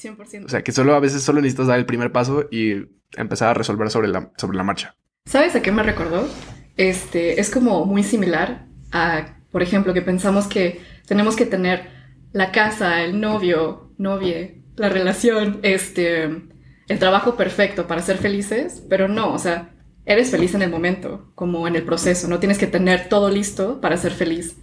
100%. 0.00 0.46
O 0.46 0.48
sea, 0.48 0.62
que 0.62 0.72
solo 0.72 0.94
a 0.94 1.00
veces 1.00 1.22
solo 1.22 1.40
necesitas 1.40 1.66
dar 1.68 1.78
el 1.78 1.86
primer 1.86 2.12
paso 2.12 2.48
y 2.50 2.88
empezar 3.16 3.48
a 3.50 3.54
resolver 3.54 3.90
sobre 3.90 4.08
la, 4.08 4.32
sobre 4.36 4.56
la 4.56 4.64
marcha. 4.64 4.96
¿Sabes 5.26 5.54
a 5.54 5.62
qué 5.62 5.70
me 5.70 5.82
recordó? 5.82 6.28
este, 6.76 7.40
es 7.40 7.50
como 7.50 7.84
muy 7.84 8.02
similar 8.02 8.66
a, 8.92 9.36
por 9.50 9.62
ejemplo, 9.62 9.94
que 9.94 10.02
pensamos 10.02 10.46
que 10.46 10.80
tenemos 11.06 11.36
que 11.36 11.46
tener 11.46 11.90
la 12.32 12.52
casa, 12.52 13.02
el 13.02 13.20
novio, 13.20 13.92
novie, 13.98 14.62
la 14.76 14.88
relación, 14.88 15.60
este, 15.62 16.24
el 16.24 16.98
trabajo 16.98 17.36
perfecto 17.36 17.86
para 17.86 18.02
ser 18.02 18.18
felices, 18.18 18.82
pero 18.88 19.08
no, 19.08 19.32
o 19.32 19.38
sea, 19.38 19.74
eres 20.04 20.30
feliz 20.30 20.54
en 20.54 20.62
el 20.62 20.70
momento, 20.70 21.30
como 21.34 21.66
en 21.68 21.76
el 21.76 21.84
proceso, 21.84 22.28
no 22.28 22.40
tienes 22.40 22.58
que 22.58 22.66
tener 22.66 23.08
todo 23.08 23.30
listo 23.30 23.80
para 23.80 23.96
ser 23.96 24.12
feliz. 24.12 24.56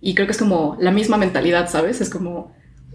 Y 0.00 0.14
creo 0.14 0.26
que 0.26 0.32
es 0.32 0.38
como 0.38 0.76
la 0.80 0.90
misma 0.90 1.16
mentalidad, 1.16 1.68
¿sabes? 1.68 2.00
Es 2.00 2.10
como 2.10 2.54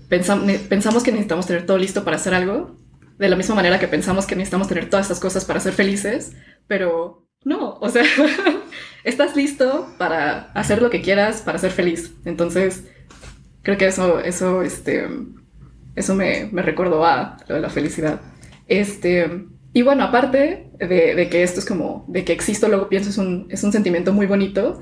pensamos 0.10 1.04
que 1.04 1.12
necesitamos 1.12 1.46
tener 1.46 1.66
todo 1.66 1.78
listo 1.78 2.04
para 2.04 2.18
hacer 2.18 2.34
algo, 2.34 2.76
de 3.18 3.30
la 3.30 3.36
misma 3.36 3.56
manera 3.56 3.80
que 3.80 3.88
pensamos 3.88 4.26
que 4.26 4.36
necesitamos 4.36 4.68
tener 4.68 4.90
todas 4.90 5.06
estas 5.06 5.20
cosas 5.20 5.46
para 5.46 5.60
ser 5.60 5.74
felices, 5.74 6.34
pero 6.68 7.28
no, 7.44 7.78
o 7.80 7.90
sea, 7.90 8.04
estás 9.04 9.36
listo 9.36 9.88
para 9.98 10.52
hacer 10.54 10.82
lo 10.82 10.90
que 10.90 11.02
quieras, 11.02 11.42
para 11.42 11.60
ser 11.60 11.72
feliz. 11.72 12.14
Entonces, 12.26 12.86
creo 13.62 13.78
que 13.78 13.88
eso, 13.88 14.20
eso, 14.20 14.62
este, 14.62 15.08
eso 15.96 16.16
me, 16.16 16.50
me 16.52 16.62
recordó 16.62 17.06
a 17.06 17.38
lo 17.48 17.56
de 17.56 17.62
la 17.62 17.70
felicidad. 17.70 18.22
Este, 18.68 19.46
y 19.74 19.82
bueno, 19.82 20.04
aparte 20.04 20.72
de, 20.80 21.28
que 21.30 21.44
esto 21.44 21.60
es 21.60 21.66
como, 21.66 22.06
de 22.08 22.26
que 22.26 22.34
existo, 22.34 22.68
luego 22.68 22.90
pienso, 22.90 23.10
es 23.10 23.18
un, 23.18 23.48
es 23.50 23.64
un 23.64 23.72
sentimiento 23.72 24.14
muy 24.14 24.26
bonito. 24.26 24.82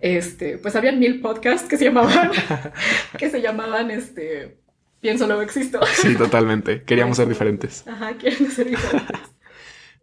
Este, 0.00 0.58
pues 0.58 0.76
habían 0.76 1.00
mil 1.00 1.20
podcasts 1.20 1.68
que 1.68 1.76
se 1.76 1.84
llamaban, 1.86 2.30
que 3.18 3.30
se 3.30 3.40
llamaban, 3.40 3.90
este, 3.90 4.58
pienso, 5.00 5.26
luego 5.26 5.42
existo. 5.42 5.80
Sí, 5.92 6.14
totalmente. 6.14 6.84
Queríamos 6.84 7.16
ser 7.16 7.28
diferentes. 7.28 7.84
Ajá, 7.88 8.16
queríamos 8.16 8.52
ser 8.52 8.68
diferentes. 8.68 9.18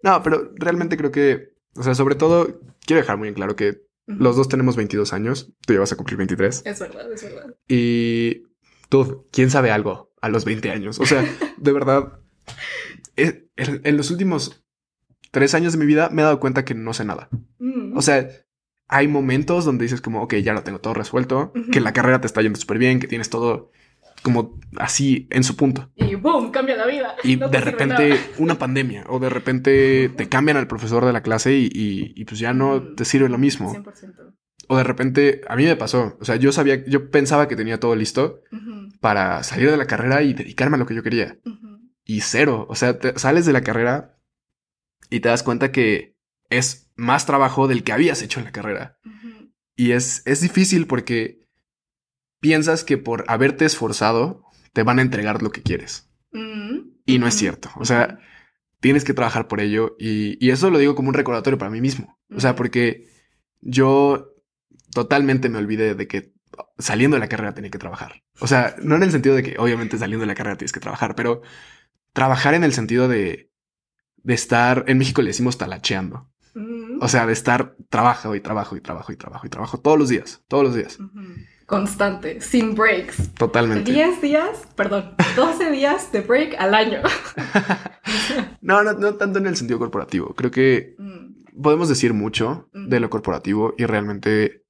no, 0.03 0.21
pero 0.21 0.51
realmente 0.57 0.97
creo 0.97 1.11
que 1.11 1.55
o 1.75 1.83
sea, 1.83 1.93
sobre 1.93 2.15
todo, 2.15 2.59
quiero 2.85 3.01
dejar 3.01 3.17
muy 3.17 3.27
en 3.27 3.33
claro 3.33 3.55
que 3.55 3.81
los 4.05 4.35
dos 4.35 4.47
tenemos 4.47 4.75
22 4.75 5.13
años. 5.13 5.51
Tú 5.65 5.73
ya 5.73 5.79
vas 5.79 5.91
a 5.91 5.97
cumplir 5.97 6.17
23. 6.17 6.63
Es 6.65 6.79
verdad, 6.79 7.11
es 7.11 7.23
verdad. 7.23 7.55
Y 7.67 8.43
tú, 8.89 9.27
¿quién 9.31 9.49
sabe 9.49 9.71
algo 9.71 10.13
a 10.21 10.29
los 10.29 10.45
20 10.45 10.71
años? 10.71 10.99
O 10.99 11.05
sea, 11.05 11.25
de 11.57 11.71
verdad, 11.71 12.19
en 13.15 13.97
los 13.97 14.11
últimos 14.11 14.65
tres 15.35 15.53
años 15.53 15.73
de 15.73 15.79
mi 15.79 15.85
vida 15.85 16.09
me 16.11 16.21
he 16.21 16.25
dado 16.25 16.39
cuenta 16.39 16.63
que 16.63 16.73
no 16.73 16.93
sé 16.93 17.03
nada. 17.03 17.27
Mm. 17.59 17.97
O 17.97 18.01
sea, 18.01 18.29
hay 18.87 19.09
momentos 19.09 19.65
donde 19.65 19.83
dices 19.83 19.99
como, 19.99 20.21
ok, 20.21 20.35
ya 20.35 20.53
lo 20.53 20.63
tengo 20.63 20.79
todo 20.79 20.93
resuelto, 20.93 21.51
que 21.73 21.81
la 21.81 21.91
carrera 21.91 22.21
te 22.21 22.27
está 22.27 22.41
yendo 22.41 22.57
súper 22.57 22.77
bien, 22.77 22.99
que 23.01 23.07
tienes 23.07 23.29
todo 23.29 23.69
como 24.23 24.57
así 24.77 25.27
en 25.31 25.43
su 25.43 25.57
punto. 25.57 25.91
Y 25.95 26.15
boom, 26.15 26.51
cambia 26.51 26.77
la 26.77 26.87
vida. 26.87 27.15
Y 27.23 27.35
de 27.51 27.61
repente 27.61 28.17
una 28.37 28.55
pandemia 28.59 29.03
o 29.09 29.19
de 29.19 29.29
repente 29.29 30.09
te 30.15 30.29
cambian 30.29 30.55
al 30.55 30.67
profesor 30.67 31.03
de 31.05 31.11
la 31.11 31.21
clase 31.21 31.53
y, 31.53 32.23
pues 32.25 32.39
ya 32.39 32.53
no 32.53 32.77
mm. 32.77 32.95
te 32.95 33.03
sirve 33.03 33.27
lo 33.27 33.37
mismo. 33.37 33.73
100%. 33.73 34.33
O 34.67 34.77
de 34.77 34.83
repente, 34.83 35.41
a 35.49 35.55
mí 35.57 35.65
me 35.65 35.75
pasó, 35.75 36.17
o 36.19 36.25
sea, 36.25 36.37
yo 36.37 36.51
sabía, 36.53 36.83
yo 36.87 37.11
pensaba 37.11 37.47
que 37.47 37.55
tenía 37.57 37.79
todo 37.79 37.95
listo 37.95 38.41
para 38.99 39.43
salir 39.43 39.69
de 39.69 39.77
la 39.77 39.85
carrera 39.85 40.23
y 40.23 40.33
dedicarme 40.33 40.77
a 40.77 40.79
lo 40.79 40.87
que 40.87 40.95
yo 40.95 41.03
quería. 41.03 41.37
Y 42.05 42.21
cero, 42.21 42.65
o 42.69 42.75
sea, 42.75 42.99
te, 42.99 43.17
sales 43.17 43.45
de 43.45 43.53
la 43.53 43.61
carrera 43.61 44.17
y 45.09 45.19
te 45.19 45.29
das 45.29 45.43
cuenta 45.43 45.71
que 45.71 46.15
es 46.49 46.91
más 46.95 47.25
trabajo 47.25 47.67
del 47.67 47.83
que 47.83 47.91
habías 47.91 48.21
hecho 48.21 48.39
en 48.39 48.45
la 48.45 48.51
carrera. 48.51 48.99
Y 49.75 49.91
es, 49.91 50.21
es 50.25 50.39
difícil 50.41 50.87
porque 50.87 51.47
piensas 52.39 52.83
que 52.83 52.97
por 52.97 53.25
haberte 53.27 53.65
esforzado 53.65 54.43
te 54.71 54.83
van 54.83 54.99
a 54.99 55.01
entregar 55.01 55.41
lo 55.41 55.51
que 55.51 55.63
quieres. 55.63 56.09
Mm, 56.31 56.79
Y 57.05 57.19
no 57.19 57.27
es 57.27 57.33
cierto. 57.35 57.69
O 57.75 57.85
sea, 57.85 58.19
tienes 58.79 59.03
que 59.03 59.13
trabajar 59.13 59.47
por 59.47 59.59
ello. 59.59 59.95
Y, 59.99 60.37
y 60.45 60.51
eso 60.51 60.69
lo 60.69 60.77
digo 60.77 60.95
como 60.95 61.09
un 61.09 61.15
recordatorio 61.15 61.57
para 61.57 61.71
mí 61.71 61.81
mismo. 61.81 62.19
O 62.29 62.39
sea, 62.39 62.55
porque 62.55 63.09
yo 63.61 64.31
totalmente 64.93 65.49
me 65.49 65.57
olvidé 65.57 65.95
de 65.95 66.07
que 66.07 66.33
saliendo 66.77 67.15
de 67.15 67.19
la 67.21 67.27
carrera 67.27 67.53
tenía 67.53 67.71
que 67.71 67.79
trabajar. 67.79 68.23
O 68.39 68.47
sea, 68.47 68.75
no 68.81 68.95
en 68.95 69.03
el 69.03 69.11
sentido 69.11 69.35
de 69.35 69.43
que 69.43 69.55
obviamente 69.57 69.97
saliendo 69.97 70.21
de 70.21 70.27
la 70.27 70.35
carrera 70.35 70.57
tienes 70.57 70.71
que 70.71 70.79
trabajar, 70.79 71.15
pero 71.15 71.41
trabajar 72.15 72.55
en 72.55 72.63
el 72.63 72.73
sentido 72.73 73.07
de, 73.07 73.51
de 74.23 74.33
estar, 74.33 74.85
en 74.87 74.97
México 74.97 75.21
le 75.21 75.27
decimos 75.27 75.57
talacheando. 75.57 76.31
O 77.01 77.09
sea, 77.09 77.25
de 77.25 77.33
estar 77.33 77.75
trabajo 77.89 78.33
y 78.33 78.39
trabajo 78.39 78.77
y 78.77 78.81
trabajo 78.81 79.11
y 79.11 79.17
trabajo 79.17 79.45
y 79.45 79.49
trabajo 79.49 79.77
todos 79.81 79.99
los 79.99 80.07
días, 80.07 80.41
todos 80.47 80.63
los 80.63 80.73
días. 80.73 80.97
Constante, 81.65 82.39
sin 82.39 82.73
breaks. 82.73 83.33
Totalmente. 83.33 83.91
10 83.91 84.21
días, 84.21 84.65
perdón, 84.77 85.13
12 85.35 85.71
días 85.71 86.13
de 86.13 86.21
break 86.21 86.55
al 86.57 86.73
año. 86.73 87.01
No, 88.61 88.83
no, 88.83 88.93
no 88.93 89.15
tanto 89.15 89.39
en 89.39 89.47
el 89.47 89.55
sentido 89.55 89.77
corporativo. 89.77 90.33
Creo 90.33 90.49
que 90.49 90.95
Mm, 90.97 91.61
podemos 91.61 91.89
decir 91.89 92.13
mucho 92.13 92.69
de 92.73 92.99
lo 92.99 93.09
corporativo 93.09 93.73
y 93.77 93.85
realmente 93.85 94.63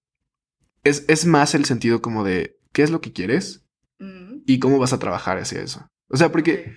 es, 0.83 1.05
es 1.07 1.25
más 1.25 1.55
el 1.55 1.65
sentido 1.65 2.01
como 2.01 2.23
de 2.23 2.57
qué 2.73 2.83
es 2.83 2.91
lo 2.91 3.01
que 3.01 3.13
quieres 3.13 3.65
mm, 3.99 4.43
y 4.45 4.59
cómo 4.59 4.79
vas 4.79 4.93
a 4.93 4.99
trabajar 4.99 5.37
hacia 5.37 5.61
eso. 5.61 5.87
O 6.09 6.17
sea, 6.17 6.31
porque. 6.31 6.75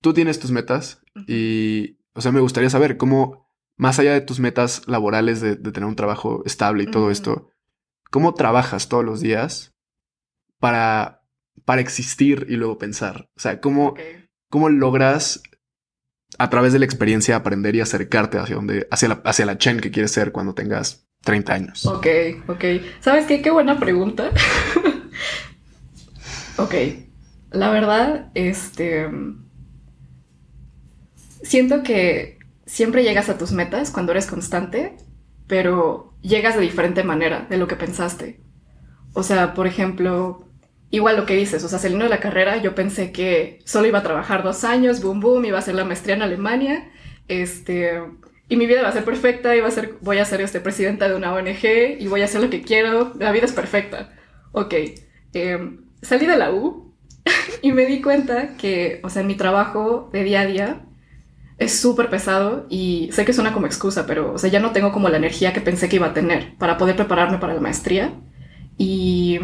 Tú 0.00 0.12
tienes 0.12 0.38
tus 0.38 0.50
metas 0.50 1.02
y, 1.26 1.98
o 2.14 2.20
sea, 2.20 2.32
me 2.32 2.40
gustaría 2.40 2.70
saber 2.70 2.96
cómo, 2.96 3.48
más 3.76 3.98
allá 3.98 4.12
de 4.12 4.20
tus 4.20 4.40
metas 4.40 4.82
laborales 4.86 5.40
de, 5.40 5.56
de 5.56 5.72
tener 5.72 5.88
un 5.88 5.96
trabajo 5.96 6.42
estable 6.44 6.84
y 6.84 6.90
todo 6.90 7.10
esto, 7.10 7.50
cómo 8.10 8.34
trabajas 8.34 8.88
todos 8.88 9.04
los 9.04 9.20
días 9.20 9.74
para, 10.58 11.22
para 11.64 11.80
existir 11.80 12.46
y 12.48 12.56
luego 12.56 12.78
pensar. 12.78 13.30
O 13.36 13.40
sea, 13.40 13.60
cómo, 13.60 13.94
cómo 14.50 14.68
logras 14.68 15.42
a 16.38 16.50
través 16.50 16.72
de 16.72 16.78
la 16.78 16.84
experiencia 16.84 17.36
aprender 17.36 17.74
y 17.74 17.80
acercarte 17.80 18.38
hacia 18.38 18.56
donde, 18.56 18.86
hacia 18.90 19.08
la, 19.08 19.22
hacia 19.24 19.46
la 19.46 19.58
Chen 19.58 19.80
que 19.80 19.90
quieres 19.90 20.12
ser 20.12 20.32
cuando 20.32 20.54
tengas 20.54 21.08
30 21.24 21.52
años. 21.52 21.86
Ok, 21.86 22.06
ok. 22.48 22.64
¿Sabes 23.00 23.26
qué? 23.26 23.42
Qué 23.42 23.50
buena 23.50 23.78
pregunta. 23.78 24.30
ok. 26.56 26.74
La 27.50 27.70
verdad, 27.70 28.30
este. 28.34 29.08
Siento 31.42 31.82
que 31.82 32.38
siempre 32.66 33.02
llegas 33.02 33.28
a 33.28 33.38
tus 33.38 33.52
metas 33.52 33.90
cuando 33.90 34.12
eres 34.12 34.26
constante, 34.26 34.96
pero 35.46 36.14
llegas 36.22 36.54
de 36.54 36.62
diferente 36.62 37.02
manera 37.02 37.46
de 37.50 37.58
lo 37.58 37.66
que 37.66 37.76
pensaste. 37.76 38.40
O 39.12 39.22
sea, 39.22 39.54
por 39.54 39.66
ejemplo, 39.66 40.46
igual 40.90 41.16
lo 41.16 41.26
que 41.26 41.36
dices, 41.36 41.64
o 41.64 41.68
sea, 41.68 41.78
saliendo 41.78 42.04
de 42.04 42.10
la 42.10 42.20
carrera, 42.20 42.58
yo 42.58 42.74
pensé 42.74 43.10
que 43.12 43.58
solo 43.64 43.88
iba 43.88 43.98
a 43.98 44.02
trabajar 44.02 44.42
dos 44.42 44.64
años, 44.64 45.02
boom, 45.02 45.20
boom, 45.20 45.44
iba 45.44 45.56
a 45.56 45.60
hacer 45.60 45.74
la 45.74 45.84
maestría 45.84 46.14
en 46.14 46.22
Alemania, 46.22 46.90
este, 47.28 48.02
y 48.48 48.56
mi 48.56 48.66
vida 48.66 48.82
va 48.82 48.88
a 48.88 48.92
ser 48.92 49.04
perfecta, 49.04 49.56
iba 49.56 49.68
a 49.68 49.70
ser, 49.70 49.96
voy 50.00 50.18
a 50.18 50.24
ser 50.24 50.40
este, 50.40 50.60
presidenta 50.60 51.08
de 51.08 51.14
una 51.14 51.32
ONG 51.32 51.98
y 51.98 52.06
voy 52.08 52.22
a 52.22 52.24
hacer 52.24 52.40
lo 52.40 52.50
que 52.50 52.62
quiero, 52.62 53.12
la 53.18 53.32
vida 53.32 53.46
es 53.46 53.52
perfecta. 53.52 54.12
Ok, 54.52 54.74
em, 55.32 55.84
salí 56.02 56.26
de 56.26 56.36
la 56.36 56.52
U 56.52 56.94
y 57.62 57.72
me 57.72 57.86
di 57.86 58.00
cuenta 58.00 58.56
que, 58.56 59.00
o 59.02 59.10
sea, 59.10 59.22
mi 59.22 59.36
trabajo 59.36 60.10
de 60.12 60.24
día 60.24 60.40
a 60.42 60.46
día 60.46 60.86
es 61.60 61.78
súper 61.78 62.08
pesado 62.08 62.66
y 62.70 63.10
sé 63.12 63.26
que 63.26 63.34
suena 63.34 63.52
como 63.52 63.66
excusa, 63.66 64.06
pero, 64.06 64.32
o 64.32 64.38
sea, 64.38 64.48
ya 64.48 64.60
no 64.60 64.72
tengo 64.72 64.92
como 64.92 65.10
la 65.10 65.18
energía 65.18 65.52
que 65.52 65.60
pensé 65.60 65.90
que 65.90 65.96
iba 65.96 66.06
a 66.06 66.14
tener 66.14 66.56
para 66.56 66.78
poder 66.78 66.96
prepararme 66.96 67.36
para 67.36 67.52
la 67.52 67.60
maestría. 67.60 68.14
Y 68.78 69.38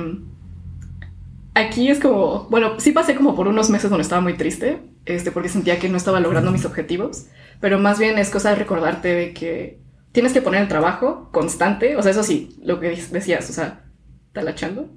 aquí 1.53 1.91
es 1.91 2.01
como, 2.01 2.45
bueno, 2.49 2.81
sí 2.81 2.93
pasé 2.93 3.15
como 3.15 3.37
por 3.37 3.49
unos 3.49 3.69
meses 3.69 3.91
donde 3.91 4.03
estaba 4.03 4.23
muy 4.23 4.33
triste, 4.33 4.81
este, 5.05 5.31
porque 5.31 5.51
sentía 5.51 5.79
que 5.79 5.91
no 5.91 5.99
estaba 5.99 6.19
logrando 6.19 6.51
mis 6.51 6.65
objetivos, 6.65 7.27
pero 7.61 7.79
más 7.79 7.99
bien 7.99 8.17
es 8.17 8.31
cosa 8.31 8.49
de 8.49 8.57
recordarte 8.57 9.09
de 9.09 9.35
que 9.35 9.79
tienes 10.13 10.33
que 10.33 10.41
poner 10.41 10.63
el 10.63 10.69
trabajo 10.69 11.29
constante, 11.33 11.97
o 11.97 12.03
sea, 12.03 12.13
eso 12.13 12.23
sí, 12.23 12.57
lo 12.63 12.81
que 12.81 12.97
decías, 13.13 13.51
o 13.51 13.53
sea, 13.53 13.85
talachando 14.33 14.89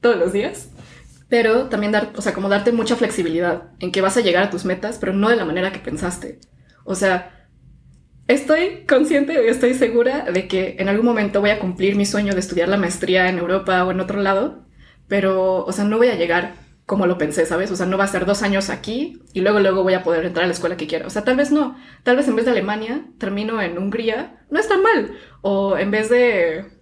todos 0.00 0.16
los 0.16 0.32
días, 0.32 0.70
pero 1.32 1.70
también 1.70 1.92
dar, 1.92 2.12
o 2.14 2.20
sea, 2.20 2.32
darte 2.32 2.72
mucha 2.72 2.94
flexibilidad 2.94 3.70
en 3.78 3.90
que 3.90 4.02
vas 4.02 4.18
a 4.18 4.20
llegar 4.20 4.42
a 4.42 4.50
tus 4.50 4.66
metas, 4.66 4.98
pero 5.00 5.14
no 5.14 5.30
de 5.30 5.36
la 5.36 5.46
manera 5.46 5.72
que 5.72 5.78
pensaste. 5.78 6.40
O 6.84 6.94
sea, 6.94 7.48
estoy 8.28 8.84
consciente 8.86 9.48
estoy 9.48 9.72
segura 9.72 10.26
de 10.30 10.46
que 10.46 10.76
en 10.78 10.90
algún 10.90 11.06
momento 11.06 11.40
voy 11.40 11.48
a 11.48 11.58
cumplir 11.58 11.96
mi 11.96 12.04
sueño 12.04 12.34
de 12.34 12.40
estudiar 12.40 12.68
la 12.68 12.76
maestría 12.76 13.30
en 13.30 13.38
Europa 13.38 13.82
o 13.82 13.92
en 13.92 14.00
otro 14.00 14.20
lado, 14.20 14.66
pero, 15.08 15.64
o 15.64 15.72
sea, 15.72 15.86
no 15.86 15.96
voy 15.96 16.08
a 16.08 16.16
llegar 16.16 16.52
como 16.84 17.06
lo 17.06 17.16
pensé, 17.16 17.46
¿sabes? 17.46 17.70
O 17.70 17.76
sea, 17.76 17.86
no 17.86 17.96
va 17.96 18.04
a 18.04 18.08
ser 18.08 18.26
dos 18.26 18.42
años 18.42 18.68
aquí 18.68 19.22
y 19.32 19.40
luego, 19.40 19.58
luego 19.58 19.82
voy 19.82 19.94
a 19.94 20.02
poder 20.02 20.26
entrar 20.26 20.44
a 20.44 20.48
la 20.48 20.52
escuela 20.52 20.76
que 20.76 20.86
quiera. 20.86 21.06
O 21.06 21.10
sea, 21.10 21.24
tal 21.24 21.36
vez 21.36 21.50
no. 21.50 21.78
Tal 22.02 22.16
vez 22.16 22.28
en 22.28 22.36
vez 22.36 22.44
de 22.44 22.50
Alemania 22.50 23.06
termino 23.16 23.62
en 23.62 23.78
Hungría. 23.78 24.44
No 24.50 24.60
está 24.60 24.76
mal. 24.76 25.16
O 25.40 25.78
en 25.78 25.90
vez 25.90 26.10
de 26.10 26.81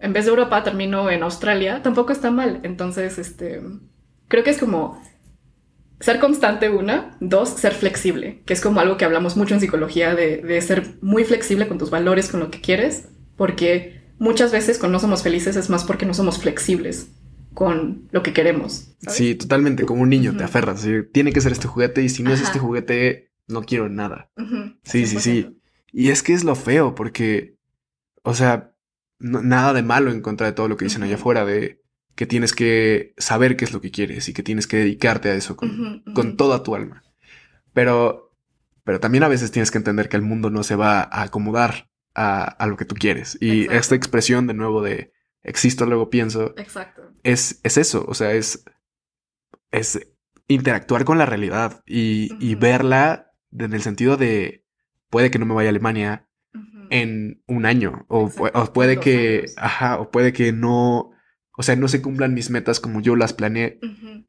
en 0.00 0.12
vez 0.12 0.24
de 0.24 0.30
Europa 0.30 0.62
termino 0.64 1.10
en 1.10 1.22
Australia, 1.22 1.82
tampoco 1.82 2.12
está 2.12 2.30
mal. 2.30 2.60
Entonces, 2.62 3.18
este, 3.18 3.60
creo 4.28 4.42
que 4.42 4.50
es 4.50 4.58
como 4.58 5.00
ser 6.00 6.18
constante 6.18 6.70
una, 6.70 7.16
dos, 7.20 7.50
ser 7.50 7.74
flexible, 7.74 8.42
que 8.46 8.54
es 8.54 8.60
como 8.60 8.80
algo 8.80 8.96
que 8.96 9.04
hablamos 9.04 9.36
mucho 9.36 9.54
en 9.54 9.60
psicología 9.60 10.14
de, 10.14 10.38
de 10.38 10.60
ser 10.62 10.94
muy 11.02 11.24
flexible 11.24 11.68
con 11.68 11.78
tus 11.78 11.90
valores, 11.90 12.30
con 12.30 12.40
lo 12.40 12.50
que 12.50 12.60
quieres, 12.60 13.08
porque 13.36 14.00
muchas 14.18 14.50
veces 14.52 14.78
cuando 14.78 14.96
no 14.96 15.00
somos 15.00 15.22
felices 15.22 15.56
es 15.56 15.68
más 15.68 15.84
porque 15.84 16.06
no 16.06 16.14
somos 16.14 16.38
flexibles 16.38 17.08
con 17.52 18.08
lo 18.10 18.22
que 18.22 18.32
queremos. 18.32 18.94
¿sabes? 19.00 19.16
Sí, 19.16 19.34
totalmente. 19.34 19.84
Como 19.84 20.02
un 20.02 20.08
niño 20.08 20.36
te 20.36 20.44
aferras. 20.44 20.86
Tiene 21.12 21.32
que 21.32 21.40
ser 21.40 21.52
este 21.52 21.68
juguete 21.68 22.02
y 22.02 22.08
si 22.08 22.22
no 22.22 22.32
es 22.32 22.40
este 22.40 22.58
juguete, 22.58 23.32
no 23.48 23.62
quiero 23.62 23.88
nada. 23.88 24.30
Sí, 24.84 25.06
sí, 25.06 25.16
100%. 25.16 25.20
sí. 25.20 25.56
Y 25.92 26.10
es 26.10 26.22
que 26.22 26.32
es 26.34 26.44
lo 26.44 26.54
feo 26.54 26.94
porque, 26.94 27.56
o 28.22 28.34
sea, 28.34 28.69
no- 29.20 29.42
nada 29.42 29.72
de 29.72 29.82
malo 29.82 30.10
en 30.10 30.20
contra 30.20 30.46
de 30.48 30.52
todo 30.52 30.66
lo 30.68 30.76
que 30.76 30.84
dicen 30.86 31.02
allá 31.04 31.14
afuera 31.14 31.44
de 31.44 31.80
que 32.16 32.26
tienes 32.26 32.52
que 32.52 33.14
saber 33.16 33.56
qué 33.56 33.64
es 33.64 33.72
lo 33.72 33.80
que 33.80 33.90
quieres 33.92 34.28
y 34.28 34.32
que 34.34 34.42
tienes 34.42 34.66
que 34.66 34.76
dedicarte 34.78 35.30
a 35.30 35.34
eso 35.34 35.56
con, 35.56 36.02
con 36.14 36.36
toda 36.36 36.62
tu 36.62 36.74
alma. 36.74 37.02
Pero, 37.72 38.34
pero 38.84 39.00
también 39.00 39.22
a 39.24 39.28
veces 39.28 39.52
tienes 39.52 39.70
que 39.70 39.78
entender 39.78 40.08
que 40.08 40.16
el 40.16 40.22
mundo 40.22 40.50
no 40.50 40.62
se 40.64 40.74
va 40.76 41.00
a 41.02 41.22
acomodar 41.22 41.88
a, 42.14 42.42
a 42.44 42.66
lo 42.66 42.76
que 42.76 42.84
tú 42.84 42.94
quieres. 42.96 43.38
Y 43.40 43.60
Exacto. 43.62 43.78
esta 43.78 43.94
expresión 43.94 44.46
de 44.48 44.54
nuevo 44.54 44.82
de 44.82 45.12
existo, 45.42 45.86
luego 45.86 46.10
pienso, 46.10 46.52
Exacto. 46.58 47.10
es, 47.22 47.60
es 47.62 47.76
eso. 47.78 48.04
O 48.08 48.14
sea, 48.14 48.32
es, 48.32 48.64
es 49.70 50.06
interactuar 50.48 51.04
con 51.04 51.16
la 51.16 51.26
realidad 51.26 51.82
y, 51.86 52.30
y 52.40 52.54
verla 52.56 53.32
en 53.56 53.72
el 53.72 53.82
sentido 53.82 54.16
de 54.16 54.66
puede 55.08 55.30
que 55.30 55.38
no 55.38 55.46
me 55.46 55.54
vaya 55.54 55.68
a 55.68 55.70
Alemania. 55.70 56.26
En 56.90 57.42
un 57.46 57.66
año 57.66 58.04
o, 58.08 58.28
puede 58.72 58.98
que, 59.00 59.46
ajá, 59.56 59.98
o 59.98 60.10
puede 60.10 60.32
que 60.32 60.52
no, 60.52 61.10
o 61.56 61.62
sea, 61.62 61.76
no 61.76 61.88
se 61.88 62.02
cumplan 62.02 62.34
mis 62.34 62.50
metas 62.50 62.80
como 62.80 63.00
yo 63.00 63.16
las 63.16 63.32
planeé. 63.32 63.78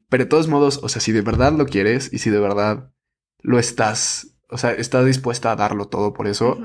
Pero 0.08 0.24
de 0.24 0.30
todos 0.30 0.48
modos, 0.48 0.80
o 0.82 0.88
sea, 0.88 1.00
si 1.00 1.12
de 1.12 1.22
verdad 1.22 1.52
lo 1.52 1.66
quieres 1.66 2.12
y 2.12 2.18
si 2.18 2.30
de 2.30 2.40
verdad 2.40 2.90
lo 3.40 3.58
estás, 3.58 4.36
o 4.48 4.58
sea, 4.58 4.72
estás 4.72 5.06
dispuesta 5.06 5.52
a 5.52 5.56
darlo 5.56 5.86
todo 5.88 6.12
por 6.12 6.26
eso, 6.26 6.58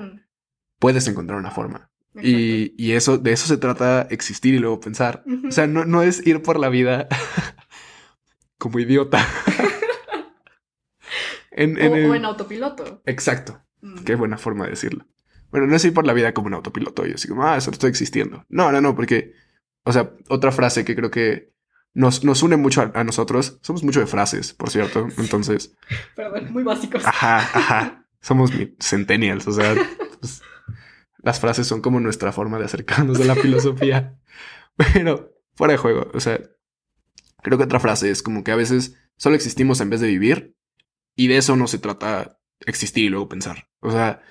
puedes 0.79 1.07
encontrar 1.07 1.39
una 1.39 1.51
forma. 1.51 1.91
Y, 2.19 2.73
y 2.83 2.93
eso, 2.93 3.19
de 3.19 3.31
eso 3.31 3.45
se 3.47 3.57
trata 3.57 4.07
existir 4.09 4.55
y 4.55 4.59
luego 4.59 4.79
pensar. 4.79 5.23
O 5.47 5.51
sea, 5.51 5.67
no, 5.67 5.85
no 5.85 6.01
es 6.01 6.25
ir 6.25 6.41
por 6.41 6.59
la 6.59 6.69
vida 6.69 7.07
como 8.57 8.79
idiota. 8.79 9.23
en, 11.51 11.77
en 11.79 11.91
o, 11.91 11.95
el- 11.95 12.09
o 12.09 12.15
en 12.15 12.25
autopiloto. 12.25 13.01
Exacto. 13.05 13.61
Mm. 13.81 14.03
Qué 14.03 14.15
buena 14.15 14.37
forma 14.37 14.65
de 14.65 14.71
decirlo. 14.71 15.05
Bueno, 15.57 15.71
no 15.71 15.75
es 15.75 15.85
ir 15.85 15.93
por 15.93 16.05
la 16.05 16.13
vida 16.13 16.35
como 16.35 16.45
un 16.45 16.53
autopiloto 16.53 17.07
y 17.07 17.13
así 17.13 17.27
como, 17.27 17.43
ah, 17.43 17.59
solo 17.59 17.73
estoy 17.73 17.89
existiendo. 17.89 18.45
No, 18.47 18.71
no, 18.71 18.79
no, 18.79 18.95
porque, 18.95 19.33
o 19.85 19.91
sea, 19.91 20.13
otra 20.29 20.51
frase 20.51 20.85
que 20.85 20.95
creo 20.95 21.09
que 21.09 21.51
nos, 21.95 22.23
nos 22.23 22.43
une 22.43 22.57
mucho 22.57 22.81
a, 22.81 22.91
a 22.93 23.03
nosotros, 23.03 23.57
somos 23.63 23.83
mucho 23.83 23.99
de 23.99 24.05
frases, 24.05 24.53
por 24.53 24.69
cierto. 24.69 25.07
Entonces, 25.17 25.75
Perdón, 26.15 26.53
muy 26.53 26.61
básicos. 26.61 27.03
ajá, 27.03 27.37
ajá, 27.37 28.07
somos 28.21 28.51
centennials, 28.79 29.47
o 29.47 29.51
sea, 29.51 29.73
pues, 30.19 30.43
las 31.23 31.39
frases 31.39 31.65
son 31.65 31.81
como 31.81 31.99
nuestra 31.99 32.31
forma 32.31 32.59
de 32.59 32.65
acercarnos 32.65 33.19
a 33.19 33.25
la 33.25 33.33
filosofía. 33.33 34.15
Pero, 34.93 35.33
fuera 35.55 35.71
de 35.71 35.77
juego, 35.77 36.11
o 36.13 36.19
sea, 36.19 36.39
creo 37.41 37.57
que 37.57 37.63
otra 37.63 37.79
frase 37.79 38.11
es 38.11 38.21
como 38.21 38.43
que 38.43 38.51
a 38.51 38.55
veces 38.55 38.95
solo 39.15 39.35
existimos 39.35 39.81
en 39.81 39.89
vez 39.89 40.01
de 40.01 40.07
vivir 40.07 40.55
y 41.15 41.29
de 41.29 41.37
eso 41.37 41.55
no 41.55 41.65
se 41.65 41.79
trata 41.79 42.37
existir 42.59 43.05
y 43.05 43.09
luego 43.09 43.27
pensar. 43.27 43.69
O 43.79 43.89
sea. 43.89 44.21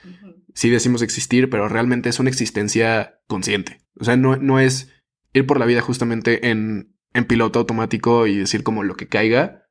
Sí 0.57 0.71
decimos 0.71 1.03
existir, 1.03 1.51
pero 1.51 1.69
realmente 1.69 2.09
es 2.09 2.19
una 2.19 2.31
existencia 2.31 3.21
consciente. 3.27 3.83
O 4.01 4.05
sea, 4.05 4.17
no, 4.17 4.37
no 4.37 4.59
es 4.59 4.91
ir 5.35 5.47
por 5.47 5.61
la 5.61 5.67
vida 5.67 5.83
justamente 5.83 6.49
en, 6.49 6.97
en 7.13 7.27
piloto 7.27 7.59
automático 7.59 8.27
y 8.27 8.37
decir 8.37 8.63
como 8.63 8.83
lo 8.83 8.97
que 8.97 9.07
caiga, 9.07 9.69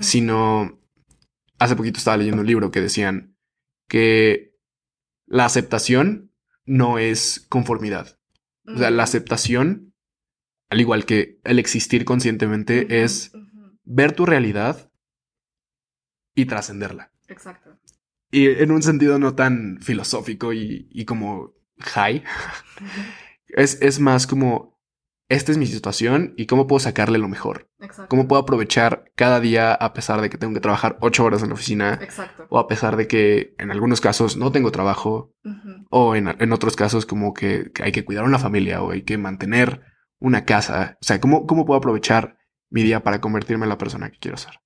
sino 0.00 0.80
hace 1.58 1.76
poquito 1.76 1.98
estaba 1.98 2.16
leyendo 2.16 2.40
un 2.40 2.46
libro 2.46 2.70
que 2.70 2.80
decían 2.80 3.36
que 3.86 4.56
la 5.26 5.44
aceptación 5.44 6.32
no 6.64 6.98
es 6.98 7.46
conformidad. 7.50 8.18
O 8.66 8.78
sea, 8.78 8.90
la 8.90 9.02
aceptación, 9.02 9.94
al 10.70 10.80
igual 10.80 11.04
que 11.04 11.38
el 11.44 11.58
existir 11.58 12.06
conscientemente, 12.06 13.02
es 13.02 13.32
ver 13.84 14.12
tu 14.12 14.24
realidad 14.24 14.90
y 16.34 16.46
trascenderla. 16.46 17.12
Exacto. 17.28 17.78
Y 18.30 18.46
en 18.46 18.70
un 18.70 18.82
sentido 18.82 19.18
no 19.18 19.34
tan 19.34 19.78
filosófico 19.80 20.52
y, 20.52 20.88
y 20.90 21.04
como 21.04 21.54
high, 21.78 22.22
es, 23.48 23.80
es 23.80 24.00
más 24.00 24.26
como, 24.26 24.78
esta 25.28 25.52
es 25.52 25.58
mi 25.58 25.66
situación 25.66 26.34
y 26.36 26.46
cómo 26.46 26.66
puedo 26.66 26.80
sacarle 26.80 27.18
lo 27.18 27.28
mejor. 27.28 27.70
Exacto. 27.80 28.08
¿Cómo 28.08 28.28
puedo 28.28 28.42
aprovechar 28.42 29.04
cada 29.14 29.40
día 29.40 29.72
a 29.72 29.92
pesar 29.92 30.20
de 30.20 30.30
que 30.30 30.38
tengo 30.38 30.54
que 30.54 30.60
trabajar 30.60 30.98
ocho 31.00 31.24
horas 31.24 31.42
en 31.42 31.48
la 31.48 31.54
oficina? 31.54 31.98
Exacto. 32.02 32.46
O 32.50 32.58
a 32.58 32.66
pesar 32.66 32.96
de 32.96 33.06
que 33.06 33.54
en 33.58 33.70
algunos 33.70 34.00
casos 34.00 34.36
no 34.36 34.52
tengo 34.52 34.72
trabajo, 34.72 35.34
o 35.90 36.14
en, 36.14 36.28
en 36.38 36.52
otros 36.52 36.76
casos 36.76 37.06
como 37.06 37.32
que, 37.34 37.70
que 37.72 37.82
hay 37.82 37.92
que 37.92 38.04
cuidar 38.04 38.24
una 38.24 38.38
familia 38.38 38.82
o 38.82 38.90
hay 38.90 39.02
que 39.02 39.18
mantener 39.18 39.82
una 40.18 40.44
casa. 40.44 40.98
O 41.00 41.04
sea, 41.04 41.20
¿cómo, 41.20 41.46
cómo 41.46 41.64
puedo 41.64 41.78
aprovechar 41.78 42.38
mi 42.70 42.82
día 42.82 43.02
para 43.02 43.20
convertirme 43.20 43.64
en 43.64 43.70
la 43.70 43.78
persona 43.78 44.10
que 44.10 44.18
quiero 44.18 44.36
ser? 44.36 44.60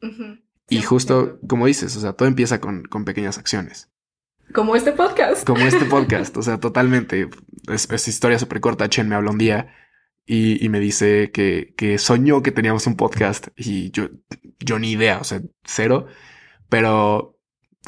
Y 0.72 0.80
100%. 0.80 0.84
justo 0.84 1.38
como 1.46 1.66
dices, 1.66 1.96
o 1.96 2.00
sea, 2.00 2.14
todo 2.14 2.28
empieza 2.28 2.60
con, 2.60 2.84
con 2.84 3.04
pequeñas 3.04 3.38
acciones. 3.38 3.90
Como 4.52 4.76
este 4.76 4.92
podcast. 4.92 5.46
Como 5.46 5.64
este 5.64 5.84
podcast, 5.86 6.36
o 6.36 6.42
sea, 6.42 6.58
totalmente. 6.58 7.28
Es, 7.68 7.90
es 7.90 8.08
historia 8.08 8.38
súper 8.38 8.60
corta. 8.60 8.88
Chen 8.88 9.08
me 9.08 9.14
habla 9.14 9.30
un 9.30 9.38
día 9.38 9.74
y, 10.26 10.64
y 10.64 10.68
me 10.68 10.80
dice 10.80 11.30
que, 11.32 11.74
que 11.76 11.98
soñó 11.98 12.42
que 12.42 12.52
teníamos 12.52 12.86
un 12.86 12.96
podcast 12.96 13.48
y 13.56 13.90
yo, 13.90 14.08
yo 14.60 14.78
ni 14.78 14.92
idea, 14.92 15.18
o 15.18 15.24
sea, 15.24 15.40
cero. 15.64 16.06
Pero 16.68 17.38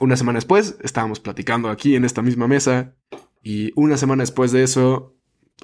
una 0.00 0.16
semana 0.16 0.38
después 0.38 0.76
estábamos 0.82 1.20
platicando 1.20 1.68
aquí 1.70 1.96
en 1.96 2.04
esta 2.04 2.22
misma 2.22 2.48
mesa 2.48 2.94
y 3.42 3.72
una 3.76 3.96
semana 3.96 4.22
después 4.22 4.52
de 4.52 4.62
eso, 4.62 5.16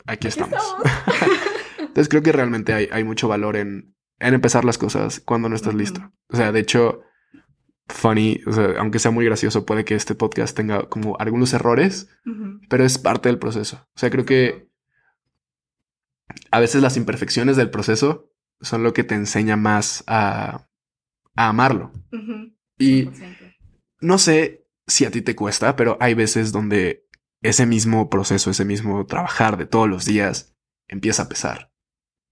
aquí, 0.06 0.26
Aquí 0.26 0.28
estamos. 0.28 0.62
estamos. 0.62 1.38
Entonces 1.78 2.08
creo 2.08 2.22
que 2.22 2.32
realmente 2.32 2.72
hay, 2.72 2.88
hay 2.92 3.04
mucho 3.04 3.26
valor 3.26 3.56
en, 3.56 3.94
en 4.20 4.34
empezar 4.34 4.64
las 4.64 4.78
cosas 4.78 5.20
cuando 5.20 5.48
no 5.48 5.56
estás 5.56 5.74
listo. 5.74 6.12
O 6.28 6.36
sea, 6.36 6.52
de 6.52 6.60
hecho, 6.60 7.00
funny, 7.90 8.40
o 8.46 8.52
sea, 8.52 8.74
aunque 8.78 8.98
sea 8.98 9.10
muy 9.10 9.24
gracioso, 9.24 9.66
puede 9.66 9.84
que 9.84 9.94
este 9.94 10.14
podcast 10.14 10.56
tenga 10.56 10.88
como 10.88 11.16
algunos 11.18 11.52
errores, 11.52 12.08
pero 12.68 12.84
es 12.84 12.98
parte 12.98 13.28
del 13.28 13.38
proceso. 13.38 13.86
O 13.94 13.98
sea, 13.98 14.10
creo 14.10 14.24
que 14.24 14.68
a 16.50 16.60
veces 16.60 16.82
las 16.82 16.96
imperfecciones 16.96 17.56
del 17.56 17.70
proceso 17.70 18.30
son 18.60 18.82
lo 18.82 18.92
que 18.92 19.04
te 19.04 19.14
enseña 19.14 19.56
más 19.56 20.04
a, 20.06 20.68
a 21.36 21.48
amarlo. 21.48 21.92
Y 22.78 23.06
100%. 23.06 23.56
no 24.00 24.18
sé 24.18 24.66
si 24.86 25.04
a 25.04 25.10
ti 25.10 25.22
te 25.22 25.36
cuesta, 25.36 25.76
pero 25.76 25.96
hay 26.00 26.14
veces 26.14 26.52
donde 26.52 27.06
ese 27.42 27.66
mismo 27.66 28.10
proceso, 28.10 28.50
ese 28.50 28.64
mismo 28.64 29.06
trabajar 29.06 29.56
de 29.56 29.66
todos 29.66 29.88
los 29.88 30.04
días 30.04 30.54
empieza 30.88 31.22
a 31.24 31.28
pesar. 31.28 31.72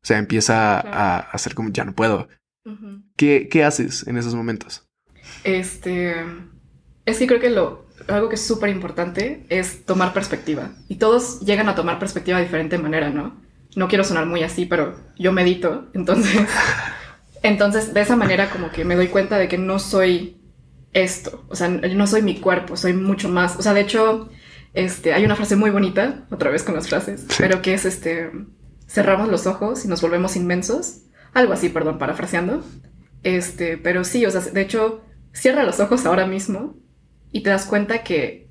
O 0.02 0.06
sea, 0.06 0.18
empieza 0.18 0.80
Claro. 0.82 0.96
a, 0.96 1.18
a 1.18 1.38
ser 1.38 1.54
como 1.54 1.70
ya 1.70 1.84
no 1.84 1.94
puedo. 1.94 2.28
¿Qué, 3.16 3.48
¿Qué 3.50 3.64
haces 3.64 4.06
en 4.06 4.18
esos 4.18 4.34
momentos? 4.34 4.87
Este. 5.44 6.14
Es 7.06 7.18
que 7.18 7.26
creo 7.26 7.40
que 7.40 7.50
lo. 7.50 7.86
Algo 8.08 8.28
que 8.28 8.36
es 8.36 8.46
súper 8.46 8.70
importante 8.70 9.44
es 9.48 9.84
tomar 9.84 10.12
perspectiva. 10.12 10.70
Y 10.88 10.96
todos 10.96 11.40
llegan 11.40 11.68
a 11.68 11.74
tomar 11.74 11.98
perspectiva 11.98 12.38
de 12.38 12.44
diferente 12.44 12.78
manera, 12.78 13.10
¿no? 13.10 13.36
No 13.76 13.88
quiero 13.88 14.04
sonar 14.04 14.26
muy 14.26 14.42
así, 14.42 14.66
pero 14.66 14.96
yo 15.18 15.32
medito. 15.32 15.88
Entonces. 15.94 16.40
Entonces, 17.42 17.94
de 17.94 18.00
esa 18.00 18.16
manera, 18.16 18.50
como 18.50 18.70
que 18.70 18.84
me 18.84 18.96
doy 18.96 19.08
cuenta 19.08 19.38
de 19.38 19.48
que 19.48 19.58
no 19.58 19.78
soy 19.78 20.40
esto. 20.92 21.44
O 21.48 21.56
sea, 21.56 21.68
no 21.68 22.06
soy 22.06 22.22
mi 22.22 22.40
cuerpo, 22.40 22.76
soy 22.76 22.92
mucho 22.94 23.28
más. 23.28 23.56
O 23.56 23.62
sea, 23.62 23.74
de 23.74 23.80
hecho, 23.82 24.28
este, 24.74 25.12
hay 25.12 25.24
una 25.24 25.36
frase 25.36 25.54
muy 25.56 25.70
bonita, 25.70 26.26
otra 26.30 26.50
vez 26.50 26.62
con 26.62 26.74
las 26.74 26.88
frases, 26.88 27.22
Sí. 27.28 27.36
pero 27.38 27.62
que 27.62 27.74
es 27.74 27.84
este. 27.84 28.30
Cerramos 28.88 29.28
los 29.28 29.46
ojos 29.46 29.84
y 29.84 29.88
nos 29.88 30.00
volvemos 30.00 30.34
inmensos. 30.34 31.02
Algo 31.34 31.52
así, 31.52 31.68
perdón, 31.68 31.98
parafraseando. 31.98 32.64
Este, 33.22 33.76
pero 33.76 34.02
sí, 34.04 34.24
o 34.24 34.30
sea, 34.30 34.40
de 34.40 34.60
hecho, 34.60 35.02
cierra 35.38 35.64
los 35.64 35.80
ojos 35.80 36.04
ahora 36.04 36.26
mismo 36.26 36.76
y 37.30 37.42
te 37.42 37.50
das 37.50 37.66
cuenta 37.66 38.02
que 38.02 38.48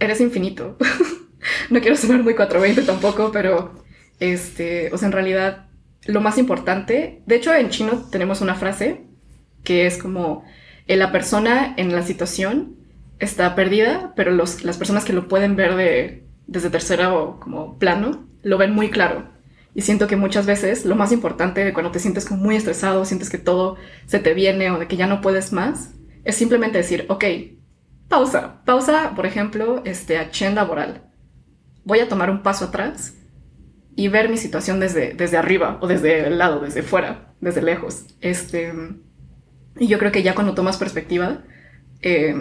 eres 0.00 0.20
infinito. 0.20 0.76
no 1.70 1.80
quiero 1.80 1.96
sonar 1.96 2.22
muy 2.22 2.34
420 2.34 2.82
tampoco, 2.82 3.30
pero 3.32 3.84
este, 4.20 4.92
o 4.92 4.98
sea, 4.98 5.06
en 5.06 5.12
realidad, 5.12 5.68
lo 6.06 6.20
más 6.20 6.38
importante, 6.38 7.22
de 7.26 7.36
hecho, 7.36 7.54
en 7.54 7.70
chino 7.70 8.08
tenemos 8.10 8.40
una 8.40 8.54
frase 8.54 9.04
que 9.62 9.86
es 9.86 9.98
como 9.98 10.44
eh, 10.86 10.96
la 10.96 11.12
persona 11.12 11.74
en 11.76 11.92
la 11.92 12.02
situación 12.02 12.76
está 13.18 13.54
perdida, 13.54 14.12
pero 14.16 14.30
los, 14.30 14.64
las 14.64 14.78
personas 14.78 15.04
que 15.04 15.12
lo 15.12 15.28
pueden 15.28 15.56
ver 15.56 15.76
de, 15.76 16.24
desde 16.46 16.70
tercera 16.70 17.14
o 17.14 17.40
como 17.40 17.78
plano 17.78 18.26
lo 18.42 18.58
ven 18.58 18.72
muy 18.74 18.90
claro. 18.90 19.28
Y 19.74 19.82
siento 19.82 20.06
que 20.06 20.16
muchas 20.16 20.46
veces 20.46 20.84
lo 20.84 20.96
más 20.96 21.12
importante 21.12 21.64
de 21.64 21.72
cuando 21.72 21.92
te 21.92 22.00
sientes 22.00 22.24
como 22.24 22.42
muy 22.42 22.56
estresado, 22.56 23.04
sientes 23.04 23.30
que 23.30 23.38
todo 23.38 23.76
se 24.06 24.18
te 24.18 24.34
viene 24.34 24.70
o 24.70 24.78
de 24.78 24.88
que 24.88 24.96
ya 24.96 25.06
no 25.06 25.20
puedes 25.20 25.52
más, 25.52 25.90
es 26.24 26.36
simplemente 26.36 26.78
decir, 26.78 27.06
ok, 27.08 27.24
pausa, 28.08 28.62
pausa, 28.64 29.12
por 29.14 29.26
ejemplo, 29.26 29.82
este, 29.84 30.18
acción 30.18 30.54
laboral. 30.54 31.10
Voy 31.84 32.00
a 32.00 32.08
tomar 32.08 32.30
un 32.30 32.42
paso 32.42 32.66
atrás 32.66 33.14
y 33.96 34.08
ver 34.08 34.28
mi 34.28 34.36
situación 34.36 34.80
desde, 34.80 35.14
desde 35.14 35.36
arriba 35.36 35.78
o 35.80 35.86
desde 35.86 36.26
el 36.26 36.38
lado, 36.38 36.60
desde 36.60 36.82
fuera, 36.82 37.34
desde 37.40 37.62
lejos. 37.62 38.06
Este, 38.20 38.72
y 39.78 39.86
yo 39.86 39.98
creo 39.98 40.12
que 40.12 40.22
ya 40.22 40.34
cuando 40.34 40.54
tomas 40.54 40.76
perspectiva, 40.76 41.42
eh, 42.02 42.34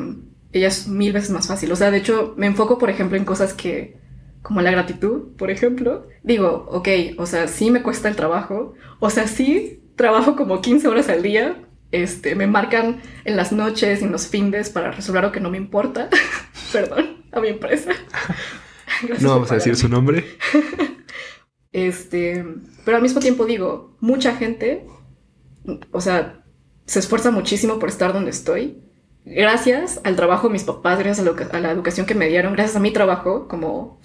ella 0.52 0.68
es 0.68 0.88
mil 0.88 1.14
veces 1.14 1.32
más 1.32 1.48
fácil. 1.48 1.72
O 1.72 1.76
sea, 1.76 1.92
de 1.92 1.98
hecho, 1.98 2.34
me 2.38 2.48
enfoco, 2.48 2.78
por 2.78 2.90
ejemplo, 2.90 3.18
en 3.18 3.26
cosas 3.26 3.54
que, 3.54 3.98
como 4.42 4.62
la 4.62 4.72
gratitud, 4.72 5.36
por 5.38 5.52
ejemplo. 5.52 6.08
Digo, 6.24 6.68
ok, 6.70 6.88
o 7.18 7.26
sea, 7.26 7.48
sí 7.48 7.72
me 7.72 7.84
cuesta 7.84 8.08
el 8.08 8.16
trabajo. 8.16 8.74
O 9.00 9.10
sea, 9.10 9.28
sí 9.28 9.84
trabajo 9.96 10.36
como 10.36 10.62
15 10.62 10.88
horas 10.88 11.10
al 11.10 11.24
día. 11.24 11.67
Este, 11.92 12.36
me 12.36 12.48
marcan 12.48 13.02
en 13.26 13.38
las 13.38 13.52
noches 13.52 14.02
y 14.02 14.06
en 14.06 14.12
los 14.12 14.28
fines 14.28 14.70
para 14.70 14.92
resolver 14.92 15.24
lo 15.24 15.32
que 15.32 15.40
no 15.40 15.50
me 15.50 15.58
importa. 15.58 16.10
Perdón, 16.74 17.26
a 17.32 17.40
mi 17.40 17.50
empresa. 17.50 17.92
Gracias 19.02 19.22
No 19.22 19.30
vamos 19.30 19.52
a 19.52 19.56
decir 19.56 19.76
su 19.76 19.90
nombre. 19.90 20.26
Este, 21.72 22.44
pero 22.86 22.98
al 22.98 23.04
mismo 23.04 23.20
tiempo 23.20 23.46
digo, 23.46 23.98
mucha 24.00 24.36
gente, 24.36 24.86
o 25.92 26.02
sea, 26.02 26.44
se 26.86 27.00
esfuerza 27.00 27.30
muchísimo 27.32 27.78
por 27.78 27.90
estar 27.90 28.14
donde 28.14 28.32
estoy. 28.32 28.82
Gracias 29.26 30.00
al 30.06 30.16
trabajo 30.16 30.48
de 30.48 30.54
mis 30.54 30.64
papás, 30.64 30.98
gracias 31.00 31.20
a, 31.20 31.24
lo 31.30 31.36
que- 31.36 31.44
a 31.44 31.60
la 31.60 31.72
educación 31.72 32.06
que 32.06 32.16
me 32.16 32.30
dieron, 32.30 32.54
gracias 32.54 32.78
a 32.78 32.80
mi 32.80 32.92
trabajo 32.92 33.48
como, 33.48 34.00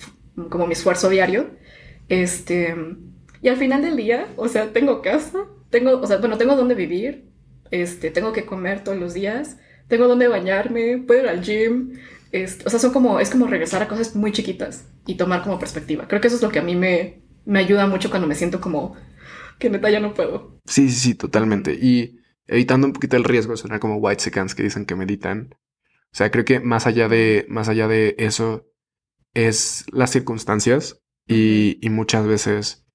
como 0.51 0.67
mi 0.67 0.73
esfuerzo 0.73 1.09
diario. 1.09 1.51
Este, 2.09 2.75
y 3.41 3.49
al 3.49 3.57
final 3.57 3.83
del 3.83 3.97
día, 3.97 4.27
o 4.37 4.49
sea, 4.49 4.73
tengo 4.73 5.01
casa, 5.01 5.47
tengo, 5.71 6.01
o 6.01 6.07
sea, 6.07 6.19
bueno, 6.19 6.37
tengo 6.39 6.57
donde 6.57 6.75
vivir, 6.75 7.32
este, 7.73 8.11
tengo 8.11 8.33
que 8.33 8.45
comer 8.47 8.85
todos 8.85 8.99
los 8.99 9.15
días, 9.15 9.57
tengo 9.89 10.07
donde 10.07 10.29
bañarme, 10.29 10.99
puedo 10.99 11.23
ir 11.23 11.29
al 11.29 11.43
gym. 11.43 11.99
este, 12.31 12.65
o 12.67 12.71
sea, 12.71 12.79
son 12.79 12.93
como, 12.93 13.19
es 13.19 13.31
como 13.31 13.47
regresar 13.47 13.83
a 13.83 13.89
cosas 13.89 14.15
muy 14.15 14.31
chiquitas 14.31 14.87
y 15.07 15.17
tomar 15.17 15.43
como 15.43 15.59
perspectiva. 15.59 16.07
Creo 16.07 16.21
que 16.21 16.29
eso 16.29 16.37
es 16.37 16.43
lo 16.43 16.51
que 16.51 16.61
a 16.61 16.63
mí 16.63 16.77
me, 16.77 17.23
me 17.45 17.59
ayuda 17.59 17.87
mucho 17.87 18.11
cuando 18.11 18.29
me 18.29 18.35
siento 18.35 18.61
como 18.61 18.95
que 19.59 19.71
neta 19.71 19.91
ya 19.91 20.01
no 20.01 20.15
puedo. 20.15 20.61
Sí, 20.67 20.89
sí, 20.91 21.01
sí, 21.01 21.15
totalmente. 21.15 21.73
Y 21.75 22.21
evitando 22.47 22.87
un 22.87 22.93
poquito 22.93 23.17
el 23.17 23.25
riesgo 23.25 23.53
de 23.53 23.57
sonar 23.57 23.81
como 23.81 23.97
white 23.97 24.23
seconds 24.23 24.55
que 24.55 24.63
dicen 24.63 24.85
que 24.85 24.95
meditan. 24.95 25.55
O 25.55 26.15
sea, 26.15 26.31
creo 26.31 26.45
que 26.45 26.61
más 26.61 26.87
allá 26.87 27.09
de, 27.09 27.47
más 27.49 27.69
allá 27.71 27.89
de 27.89 28.15
eso 28.19 28.67
es 29.33 29.87
las 29.93 30.11
circunstancias 30.11 31.01
y, 31.27 31.79
y 31.81 31.89
muchas 31.89 32.27
veces, 32.27 32.87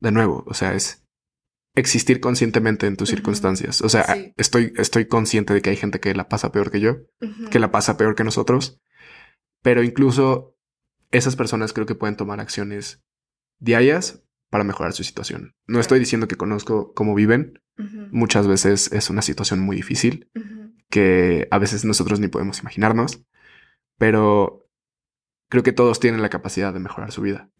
de 0.00 0.10
nuevo, 0.10 0.42
o 0.48 0.54
sea, 0.54 0.74
es 0.74 1.07
existir 1.74 2.20
conscientemente 2.20 2.86
en 2.86 2.96
tus 2.96 3.08
circunstancias. 3.10 3.82
O 3.82 3.88
sea, 3.88 4.04
Sí. 4.14 4.32
estoy, 4.36 4.72
estoy 4.76 5.06
consciente 5.06 5.54
de 5.54 5.62
que 5.62 5.70
hay 5.70 5.76
gente 5.76 6.00
que 6.00 6.14
la 6.14 6.28
pasa 6.28 6.50
peor 6.52 6.70
que 6.70 6.80
yo, 6.80 6.98
que 7.50 7.58
la 7.58 7.70
pasa 7.70 7.96
peor 7.96 8.14
que 8.14 8.24
nosotros, 8.24 8.80
pero 9.62 9.82
incluso 9.82 10.56
esas 11.10 11.36
personas 11.36 11.72
creo 11.72 11.86
que 11.86 11.94
pueden 11.94 12.16
tomar 12.16 12.40
acciones 12.40 13.02
diarias 13.60 14.22
para 14.50 14.64
mejorar 14.64 14.92
su 14.92 15.04
situación. 15.04 15.54
No 15.66 15.78
estoy 15.80 15.98
diciendo 15.98 16.26
que 16.28 16.36
conozco 16.36 16.92
cómo 16.94 17.14
viven, 17.14 17.60
muchas 18.10 18.48
veces 18.48 18.90
es 18.92 19.08
una 19.08 19.22
situación 19.22 19.60
muy 19.60 19.76
difícil 19.76 20.28
que 20.90 21.46
a 21.50 21.58
veces 21.58 21.84
nosotros 21.84 22.18
ni 22.18 22.26
podemos 22.28 22.58
imaginarnos, 22.60 23.22
pero 23.98 24.66
creo 25.48 25.62
que 25.62 25.72
todos 25.72 26.00
tienen 26.00 26.22
la 26.22 26.28
capacidad 26.30 26.72
de 26.72 26.80
mejorar 26.80 27.12
su 27.12 27.22
vida. 27.22 27.50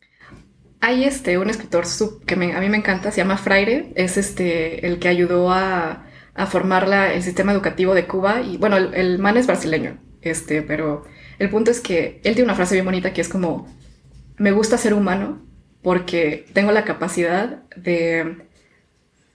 Hay 0.81 1.05
este, 1.05 1.39
un 1.39 1.51
escritor 1.51 1.87
sub- 1.87 2.25
que 2.25 2.35
a 2.35 2.37
mí 2.37 2.69
me 2.69 2.77
encanta, 2.77 3.11
se 3.11 3.19
llama 3.19 3.37
Fraire, 3.37 3.93
es 3.97 4.17
este, 4.17 4.87
el 4.87 4.99
que 5.01 5.09
ayudó 5.09 5.51
a, 5.53 6.05
formar 6.49 6.87
la- 6.87 7.13
el 7.13 7.23
sistema 7.25 7.51
educativo 7.53 7.95
de 7.95 8.07
Cuba 8.07 8.43
y 8.43 8.59
bueno, 8.59 8.77
el, 8.77 8.95
el 8.95 9.19
man 9.19 9.37
es 9.37 9.49
brasileño, 9.49 9.99
este, 10.23 10.63
pero 10.63 11.03
el 11.41 11.51
punto 11.51 11.73
es 11.73 11.81
que 11.81 12.21
él 12.23 12.35
tiene 12.35 12.45
una 12.45 12.55
frase 12.55 12.75
bien 12.77 12.85
bonita 12.85 13.13
que 13.13 13.21
es 13.21 13.29
como, 13.29 13.67
me 14.37 14.53
gusta 14.53 14.79
ser 14.79 14.95
humano 14.95 15.43
porque 15.83 16.47
tengo 16.55 16.73
la 16.73 16.85
capacidad 16.85 17.63
de, 17.77 18.37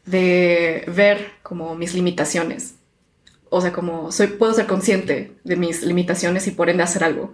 de 0.05 0.83
ver 0.87 1.31
como 1.43 1.75
mis 1.75 1.93
limitaciones. 1.93 2.75
O 3.49 3.61
sea, 3.61 3.71
como 3.73 4.11
soy, 4.11 4.27
puedo 4.27 4.53
ser 4.53 4.67
consciente 4.67 5.37
de 5.43 5.55
mis 5.55 5.83
limitaciones 5.83 6.47
y 6.47 6.51
por 6.51 6.69
ende 6.69 6.83
hacer 6.83 7.03
algo. 7.03 7.33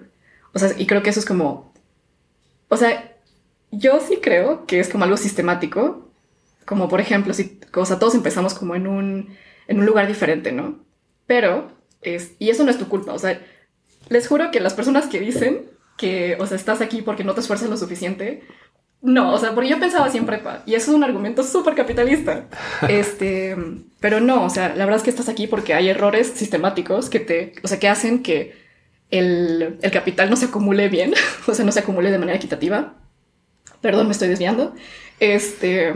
O 0.54 0.60
sea, 0.60 0.72
y 0.78 0.86
creo 0.88 1.04
que 1.04 1.10
eso 1.12 1.20
es 1.20 1.26
como, 1.26 1.74
o 2.70 2.78
sea, 2.78 3.16
yo 3.72 4.00
sí 4.00 4.20
creo 4.22 4.66
que 4.66 4.80
es 4.80 4.90
como 4.90 5.04
algo 5.04 5.18
sistemático, 5.18 6.10
como 6.66 6.88
por 6.88 7.02
ejemplo, 7.02 7.34
si, 7.34 7.60
o 7.74 7.86
sea, 7.86 8.00
todos 8.00 8.16
empezamos 8.16 8.54
como 8.54 8.76
en 8.76 8.88
un, 8.88 9.36
en 9.68 9.80
un 9.80 9.86
lugar 9.86 10.08
diferente, 10.08 10.52
¿no? 10.52 10.80
Pero, 11.28 11.72
es, 12.02 12.34
y 12.40 12.50
eso 12.50 12.64
no 12.64 12.72
es 12.72 12.78
tu 12.78 12.88
culpa, 12.88 13.14
o 13.14 13.20
sea, 13.20 13.42
les 14.10 14.28
juro 14.28 14.52
que 14.52 14.60
las 14.60 14.74
personas 14.74 15.08
que 15.08 15.20
dicen 15.20 15.70
que, 15.98 16.38
o 16.40 16.48
sea, 16.48 16.58
estás 16.58 16.82
aquí 16.82 17.02
porque 17.02 17.24
no 17.24 17.34
te 17.34 17.42
esfuerzas 17.42 17.70
lo 17.70 17.78
suficiente, 17.78 18.44
no, 19.02 19.34
o 19.34 19.38
sea, 19.38 19.54
porque 19.54 19.70
yo 19.70 19.80
pensaba 19.80 20.10
siempre 20.10 20.42
y 20.66 20.76
eso 20.76 20.92
es 20.92 20.98
un 20.98 21.04
argumento 21.04 21.44
súper 21.44 21.76
capitalista. 21.76 22.48
Este, 22.90 23.56
pero 24.00 24.20
no, 24.20 24.44
o 24.44 24.50
sea, 24.50 24.70
la 24.70 24.86
verdad 24.86 24.98
es 24.98 25.04
que 25.04 25.10
estás 25.10 25.30
aquí 25.30 25.48
porque 25.48 25.74
hay 25.74 25.90
errores 25.90 26.28
sistemáticos 26.28 27.10
que 27.10 27.20
te, 27.20 27.54
o 27.64 27.68
sea, 27.68 27.80
que 27.80 27.88
hacen 27.88 28.24
que 28.24 28.56
el, 29.10 29.78
el 29.82 29.92
capital 29.92 30.30
no 30.30 30.36
se 30.36 30.46
acumule 30.46 30.90
bien, 30.90 31.14
o 31.48 31.54
sea, 31.54 31.66
no 31.66 31.72
se 31.72 31.80
acumule 31.80 32.12
de 32.12 32.20
manera 32.20 32.38
equitativa. 32.38 32.96
Perdón, 33.82 34.08
me 34.08 34.14
estoy 34.14 34.28
desviando. 34.28 34.74
Este. 35.20 35.94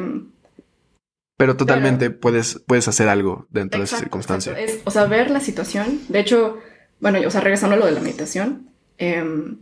Pero 1.38 1.58
totalmente 1.58 2.10
puedes, 2.10 2.62
puedes 2.65 2.88
hacer 2.88 3.10
algo 3.10 3.48
dentro 3.50 3.80
de 3.80 3.86
esa 3.86 3.98
circunstancia. 3.98 4.58
Es, 4.58 4.82
o 4.86 4.91
sea, 4.91 5.06
ver 5.06 5.32
la 5.32 5.39
situación. 5.39 6.02
De 6.08 6.19
hecho, 6.19 6.60
bueno, 7.00 7.19
o 7.26 7.32
sea, 7.32 7.41
regresando 7.41 7.76
a 7.76 7.80
lo 7.80 7.86
de 7.86 7.91
la 7.91 8.00
meditación, 8.00 8.69
em, 8.98 9.58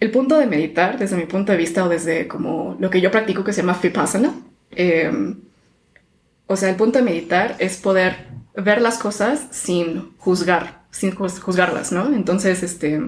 el 0.00 0.10
punto 0.10 0.38
de 0.38 0.46
meditar, 0.46 0.98
desde 0.98 1.16
mi 1.16 1.26
punto 1.26 1.52
de 1.52 1.58
vista 1.58 1.84
o 1.84 1.88
desde 1.88 2.28
como 2.28 2.76
lo 2.78 2.90
que 2.90 3.00
yo 3.00 3.10
practico 3.10 3.44
que 3.44 3.52
se 3.52 3.62
llama 3.62 3.78
Vipassana, 3.82 4.34
em, 4.70 5.40
o 6.46 6.56
sea, 6.56 6.70
el 6.70 6.76
punto 6.76 6.98
de 6.98 7.04
meditar 7.04 7.56
es 7.58 7.76
poder 7.76 8.28
ver 8.54 8.80
las 8.80 8.98
cosas 8.98 9.48
sin 9.50 10.16
juzgar, 10.18 10.84
sin 10.90 11.14
juzgarlas, 11.14 11.92
¿no? 11.92 12.14
Entonces, 12.14 12.62
este, 12.62 13.00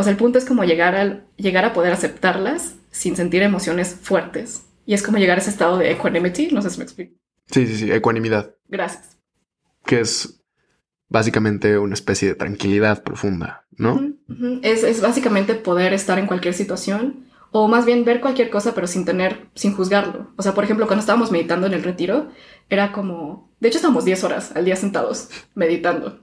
o 0.00 0.02
sea, 0.02 0.12
el 0.12 0.18
punto 0.18 0.38
es 0.38 0.44
como 0.44 0.64
llegar, 0.64 0.94
al, 0.94 1.26
llegar 1.36 1.64
a 1.64 1.72
poder 1.72 1.92
aceptarlas 1.92 2.74
sin 2.90 3.16
sentir 3.16 3.42
emociones 3.42 3.96
fuertes. 4.00 4.66
Y 4.86 4.94
es 4.94 5.02
como 5.02 5.18
llegar 5.18 5.38
a 5.38 5.40
ese 5.40 5.50
estado 5.50 5.78
de 5.78 5.92
equanimity, 5.92 6.48
no 6.48 6.62
sé 6.62 6.70
si 6.70 6.78
me 6.78 6.84
explico. 6.84 7.14
Sí, 7.46 7.66
sí, 7.66 7.76
sí, 7.76 7.92
ecuanimidad. 7.92 8.54
Gracias. 8.68 9.18
Que 9.84 10.00
es 10.00 10.42
básicamente 11.08 11.78
una 11.78 11.94
especie 11.94 12.28
de 12.28 12.34
tranquilidad 12.34 13.02
profunda, 13.02 13.66
¿no? 13.76 14.14
Es, 14.62 14.84
es, 14.84 15.00
básicamente 15.00 15.54
poder 15.54 15.92
estar 15.92 16.18
en 16.18 16.26
cualquier 16.26 16.54
situación 16.54 17.26
o 17.50 17.66
más 17.66 17.84
bien 17.84 18.04
ver 18.04 18.20
cualquier 18.20 18.48
cosa 18.48 18.74
pero 18.74 18.86
sin 18.86 19.04
tener, 19.04 19.48
sin 19.54 19.74
juzgarlo. 19.74 20.30
O 20.36 20.42
sea, 20.42 20.54
por 20.54 20.64
ejemplo, 20.64 20.86
cuando 20.86 21.00
estábamos 21.00 21.32
meditando 21.32 21.66
en 21.66 21.74
el 21.74 21.82
retiro, 21.82 22.30
era 22.68 22.92
como, 22.92 23.52
de 23.60 23.68
hecho 23.68 23.78
estábamos 23.78 24.04
10 24.04 24.24
horas 24.24 24.52
al 24.54 24.64
día 24.64 24.76
sentados 24.76 25.28
meditando. 25.54 26.20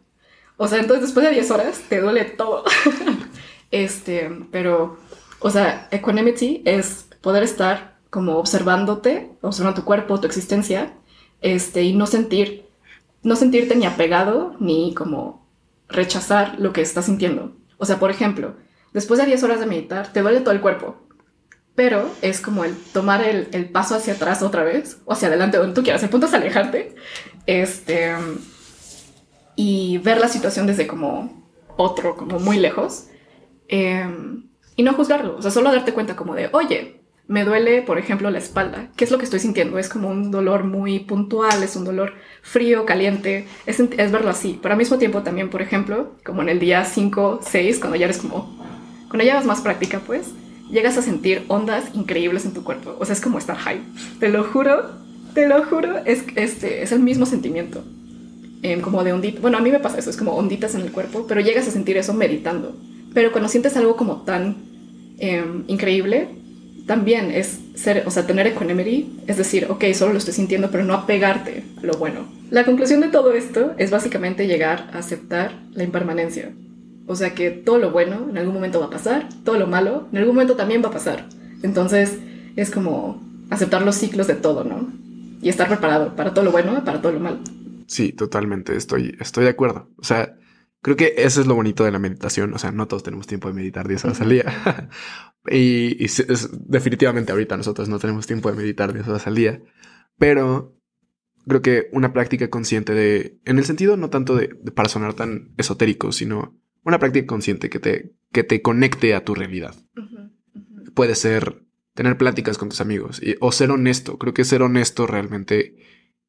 O 0.56 0.68
sea, 0.68 0.80
entonces 0.80 1.06
después 1.06 1.26
de 1.26 1.34
10 1.34 1.52
horas 1.52 1.82
te 1.88 2.00
duele 2.02 2.26
todo. 2.26 2.64
este, 3.72 4.32
pero, 4.52 4.98
o 5.40 5.50
sea, 5.50 5.88
equanimity 5.92 6.62
es 6.66 7.08
poder 7.22 7.44
estar 7.44 7.98
como 8.10 8.38
observándote, 8.38 9.32
observando 9.42 9.82
tu 9.82 9.86
cuerpo, 9.86 10.20
tu 10.20 10.28
existencia, 10.28 10.94
este, 11.42 11.84
y 11.84 11.94
no 11.94 12.08
sentir 12.08 12.68
no 13.28 13.36
sentirte 13.36 13.76
ni 13.76 13.86
apegado 13.86 14.56
ni 14.60 14.94
como 14.94 15.46
rechazar 15.90 16.56
lo 16.60 16.74
que 16.74 16.82
estás 16.82 17.06
sintiendo. 17.06 17.56
O 17.78 17.86
sea, 17.86 18.00
por 18.00 18.10
ejemplo, 18.10 18.56
después 18.94 19.20
de 19.20 19.26
10 19.26 19.44
horas 19.44 19.60
de 19.60 19.66
meditar, 19.66 20.14
te 20.14 20.22
duele 20.22 20.42
todo 20.42 20.54
el 20.54 20.62
cuerpo, 20.62 20.96
pero 21.76 22.10
es 22.22 22.42
como 22.42 22.64
el 22.64 22.76
tomar 22.76 23.22
el, 23.22 23.70
paso 23.70 23.96
hacia 23.96 24.14
atrás 24.14 24.42
otra 24.42 24.64
vez, 24.64 25.00
o 25.06 25.14
hacia 25.14 25.28
adelante, 25.28 25.58
donde 25.58 25.76
tú 25.76 25.84
quieras. 25.84 26.02
El 26.04 26.10
punto 26.10 26.28
es 26.28 26.34
alejarte 26.34 26.96
este, 27.46 28.16
y 29.56 29.98
ver 30.00 30.20
la 30.20 30.30
situación 30.30 30.66
desde 30.66 30.88
como 30.88 31.46
otro, 31.76 32.16
como 32.16 32.40
muy 32.40 32.58
lejos, 32.58 33.08
em, 33.68 34.44
y 34.76 34.84
no 34.84 34.94
juzgarlo, 34.94 35.38
o 35.38 35.42
sea, 35.42 35.52
solo 35.52 35.72
darte 35.72 35.94
cuenta 35.94 36.16
como 36.16 36.36
de, 36.36 36.50
oye, 36.54 37.02
me 37.28 37.44
duele, 37.44 37.82
por 37.82 37.98
ejemplo, 37.98 38.32
la 38.32 38.38
espalda. 38.38 38.90
¿Qué 38.96 39.04
es 39.04 39.12
lo 39.12 39.18
que 39.18 39.26
estoy 39.26 39.40
sintiendo? 39.40 39.78
Es 39.78 39.90
como 39.90 40.10
un 40.10 40.32
dolor 40.32 40.64
muy 40.64 41.00
puntual, 41.00 41.62
es 41.62 41.76
un 41.76 41.84
dolor 41.84 42.14
frío, 42.42 42.86
caliente, 42.86 43.48
es, 43.66 43.78
verlo 44.12 44.30
así. 44.30 44.58
Pero 44.62 44.74
al 44.74 44.78
mismo 44.78 44.98
tiempo 44.98 45.24
también, 45.24 45.50
por 45.50 45.62
ejemplo, 45.62 46.16
como 46.24 46.42
en 46.42 46.50
el 46.50 46.60
día 46.60 46.86
5, 46.86 47.42
6, 47.44 47.80
cuando 47.80 47.98
ya 47.98 48.06
eres 48.06 48.20
como, 48.20 48.58
cuando 49.10 49.26
ya 49.26 49.36
vas 49.36 49.46
más 49.46 49.62
práctica, 49.62 50.00
pues, 50.06 50.30
llegas 50.72 50.98
a 50.98 51.02
sentir 51.02 51.44
ondas 51.50 51.86
increíbles 51.94 52.46
en 52.46 52.54
tu 52.54 52.64
cuerpo. 52.64 52.96
O 52.98 53.06
sea, 53.06 53.14
es 53.14 53.22
como 53.22 53.40
estar 53.40 53.58
high. 53.58 53.82
Te 54.20 54.30
lo 54.30 54.46
juro, 54.46 54.92
te 55.34 55.48
lo 55.50 55.66
juro, 55.66 55.98
es, 56.06 56.24
este, 56.36 56.82
es 56.82 56.94
el 56.94 57.02
mismo 57.02 57.26
sentimiento. 57.26 57.84
Em, 58.64 58.82
como 58.82 59.04
de 59.04 59.14
onditas. 59.14 59.42
Bueno, 59.42 59.58
a 59.58 59.62
mí 59.62 59.70
me 59.70 59.80
pasa 59.80 60.00
eso, 60.00 60.10
es 60.10 60.18
como 60.18 60.32
onditas 60.32 60.76
en 60.76 60.82
el 60.82 60.92
cuerpo, 60.92 61.26
pero 61.28 61.42
llegas 61.42 61.68
a 61.68 61.72
sentir 61.72 61.98
eso 61.98 62.14
meditando. 62.14 62.76
Pero 63.18 63.32
cuando 63.32 63.50
sientes 63.50 63.76
algo 63.76 63.96
como 63.96 64.18
tan 64.18 64.58
em, 65.18 65.64
increíble, 65.66 66.28
también 66.86 67.32
es 67.32 67.58
ser, 67.74 68.04
o 68.06 68.12
sea, 68.12 68.28
tener 68.28 68.46
equanimity, 68.46 69.24
es 69.26 69.38
decir, 69.38 69.66
ok, 69.72 69.86
solo 69.96 70.12
lo 70.12 70.20
estoy 70.20 70.36
sintiendo, 70.36 70.70
pero 70.70 70.86
no 70.86 70.94
apegarte 70.94 71.64
a 71.82 71.86
lo 71.88 71.94
bueno. 71.94 72.28
La 72.52 72.64
conclusión 72.64 73.02
de 73.02 73.08
todo 73.08 73.34
esto 73.34 73.74
es 73.80 73.90
básicamente 73.90 74.46
llegar 74.46 74.92
a 74.94 75.00
aceptar 75.00 75.64
la 75.74 75.84
impermanencia. 75.84 76.52
O 77.08 77.16
sea 77.16 77.34
que 77.34 77.50
todo 77.50 77.80
lo 77.80 77.90
bueno 77.90 78.28
en 78.30 78.38
algún 78.38 78.54
momento 78.54 78.80
va 78.80 78.86
a 78.86 78.92
pasar, 78.92 79.28
todo 79.44 79.58
lo 79.58 79.66
malo 79.66 80.08
en 80.12 80.20
algún 80.20 80.36
momento 80.36 80.56
también 80.56 80.84
va 80.84 80.90
a 80.90 80.94
pasar. 80.94 81.28
Entonces 81.64 82.20
es 82.56 82.70
como 82.70 83.20
aceptar 83.50 83.82
los 83.82 83.96
ciclos 83.96 84.28
de 84.28 84.36
todo, 84.36 84.64
¿no? 84.64 84.92
Y 85.42 85.50
estar 85.50 85.68
preparado 85.68 86.16
para 86.16 86.36
todo 86.36 86.46
lo 86.46 86.52
bueno 86.52 86.78
y 86.78 86.82
para 86.82 87.02
todo 87.02 87.14
lo 87.14 87.20
malo. 87.20 87.40
Sí, 87.88 88.12
totalmente, 88.12 88.76
estoy, 88.76 89.18
estoy 89.20 89.46
de 89.46 89.50
acuerdo. 89.50 89.90
O 89.98 90.04
sea, 90.04 90.36
creo 90.82 90.96
que 90.96 91.16
eso 91.18 91.42
es 91.42 91.48
lo 91.48 91.56
bonito 91.56 91.84
de 91.84 91.92
la 91.92 92.00
meditación. 92.00 92.54
O 92.54 92.58
sea, 92.58 92.72
no 92.72 92.88
todos 92.88 93.04
tenemos 93.04 93.28
tiempo 93.28 93.48
de 93.48 93.54
meditar 93.54 93.88
10 93.88 94.06
horas 94.06 94.22
al 94.22 94.30
día. 94.30 94.90
Y, 95.50 96.06
definitivamente 96.68 97.32
ahorita 97.32 97.56
nosotros 97.56 97.88
no 97.88 98.00
tenemos 98.00 98.28
tiempo 98.28 98.52
de 98.52 98.58
meditar 98.58 98.92
10 98.92 99.08
horas 99.08 99.28
al 99.28 99.36
día, 99.36 99.62
pero 100.18 100.78
creo 101.48 101.62
que 101.62 101.88
una 101.94 102.12
práctica 102.12 102.50
consciente 102.50 102.94
de, 102.94 103.40
en 103.46 103.58
el 103.58 103.64
sentido 103.64 103.96
no 103.96 104.10
tanto 104.10 104.36
de, 104.36 104.50
para 104.50 104.90
sonar 104.90 105.14
tan 105.14 105.54
esotérico, 105.58 106.12
sino 106.12 106.60
una 106.84 107.00
práctica 107.00 107.28
consciente 107.28 107.70
que 107.70 107.80
te, 107.80 108.14
que 108.34 108.44
te 108.44 108.62
conecte 108.62 109.16
a 109.16 109.24
tu 109.24 109.36
realidad. 109.36 109.74
Puede 110.94 111.16
ser 111.16 111.64
tener 111.94 112.18
pláticas 112.18 112.58
con 112.58 112.68
tus 112.68 112.82
amigos 112.82 113.22
o 113.40 113.52
ser 113.54 113.72
honesto. 113.72 114.18
Creo 114.18 114.34
que 114.34 114.44
ser 114.44 114.62
honesto 114.62 115.08
realmente 115.08 115.78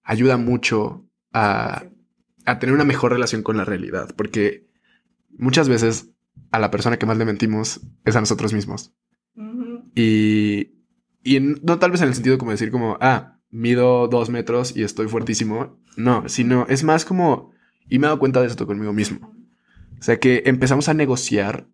ayuda 0.04 0.37
mucho 0.37 1.08
a, 1.32 1.87
a 2.48 2.58
tener 2.58 2.74
una 2.74 2.84
mejor 2.84 3.12
relación 3.12 3.42
con 3.42 3.56
la 3.56 3.64
realidad, 3.64 4.14
porque 4.16 4.66
muchas 5.37 5.68
veces 5.68 6.11
a 6.50 6.58
la 6.58 6.70
persona 6.70 6.98
que 6.98 7.06
más 7.06 7.18
le 7.18 7.26
mentimos 7.26 7.80
es 8.04 8.16
a 8.16 8.20
nosotros 8.20 8.52
mismos. 8.52 8.94
Y, 9.94 10.74
y 11.22 11.40
no 11.40 11.78
tal 11.78 11.90
vez 11.90 12.00
en 12.00 12.08
el 12.08 12.14
sentido 12.14 12.38
como 12.38 12.52
decir 12.52 12.70
como, 12.70 12.96
ah, 13.00 13.38
mido 13.50 14.08
dos 14.08 14.30
metros 14.30 14.74
y 14.76 14.82
estoy 14.82 15.08
fuertísimo. 15.08 15.78
No, 15.96 16.28
sino 16.28 16.66
es 16.68 16.84
más 16.84 17.04
como, 17.04 17.52
y 17.88 17.98
me 17.98 18.06
he 18.06 18.08
dado 18.08 18.18
cuenta 18.18 18.40
de 18.40 18.46
esto 18.46 18.66
conmigo 18.66 18.92
mismo. 18.92 19.34
O 19.98 20.02
sea 20.02 20.18
que 20.18 20.44
empezamos 20.46 20.88
a 20.88 20.94
negociar 20.94 21.68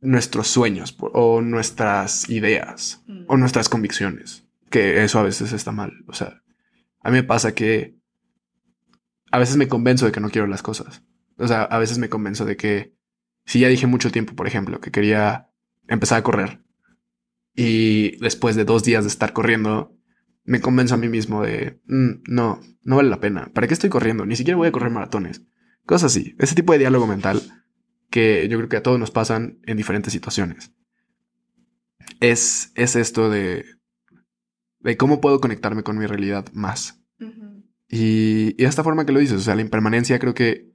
nuestros 0.00 0.48
sueños 0.48 0.96
o 0.98 1.40
nuestras 1.40 2.28
ideas 2.30 3.02
mm. 3.06 3.24
o 3.28 3.36
nuestras 3.36 3.68
convicciones. 3.68 4.44
Que 4.70 5.04
eso 5.04 5.20
a 5.20 5.22
veces 5.22 5.52
está 5.52 5.70
mal. 5.70 6.04
O 6.08 6.14
sea, 6.14 6.42
a 7.00 7.10
mí 7.10 7.18
me 7.18 7.22
pasa 7.22 7.54
que 7.54 7.96
a 9.30 9.38
veces 9.38 9.56
me 9.56 9.68
convenzo 9.68 10.06
de 10.06 10.12
que 10.12 10.20
no 10.20 10.30
quiero 10.30 10.46
las 10.46 10.62
cosas. 10.62 11.02
O 11.36 11.48
sea, 11.48 11.62
a 11.62 11.78
veces 11.78 11.98
me 11.98 12.08
convenzo 12.08 12.44
de 12.44 12.56
que 12.56 12.94
si 13.44 13.60
ya 13.60 13.68
dije 13.68 13.86
mucho 13.86 14.10
tiempo, 14.10 14.34
por 14.34 14.46
ejemplo, 14.46 14.80
que 14.80 14.90
quería 14.90 15.50
empezar 15.88 16.18
a 16.18 16.22
correr 16.22 16.62
y 17.54 18.16
después 18.18 18.56
de 18.56 18.64
dos 18.64 18.84
días 18.84 19.04
de 19.04 19.08
estar 19.08 19.32
corriendo, 19.32 19.96
me 20.44 20.60
convenzo 20.60 20.94
a 20.94 20.98
mí 20.98 21.08
mismo 21.08 21.42
de, 21.42 21.80
mm, 21.86 22.22
no, 22.26 22.60
no 22.82 22.96
vale 22.96 23.08
la 23.08 23.20
pena. 23.20 23.50
¿Para 23.52 23.66
qué 23.66 23.74
estoy 23.74 23.90
corriendo? 23.90 24.26
Ni 24.26 24.36
siquiera 24.36 24.56
voy 24.56 24.68
a 24.68 24.72
correr 24.72 24.90
maratones. 24.90 25.42
Cosas 25.86 26.12
así. 26.12 26.34
Ese 26.38 26.54
tipo 26.54 26.72
de 26.72 26.78
diálogo 26.78 27.06
mental 27.06 27.42
que 28.10 28.46
yo 28.48 28.58
creo 28.58 28.68
que 28.68 28.76
a 28.76 28.82
todos 28.82 28.98
nos 28.98 29.10
pasan 29.10 29.58
en 29.64 29.76
diferentes 29.76 30.12
situaciones. 30.12 30.72
Es, 32.20 32.72
es 32.74 32.96
esto 32.96 33.30
de, 33.30 33.64
de 34.80 34.96
cómo 34.96 35.20
puedo 35.20 35.40
conectarme 35.40 35.82
con 35.82 35.98
mi 35.98 36.06
realidad 36.06 36.46
más. 36.52 37.02
Y, 37.94 38.54
y, 38.62 38.64
esta 38.64 38.84
forma 38.84 39.06
que 39.06 39.12
lo 39.12 39.20
dices, 39.20 39.36
o 39.36 39.40
sea, 39.40 39.54
la 39.54 39.62
impermanencia 39.62 40.18
creo 40.18 40.34
que 40.34 40.74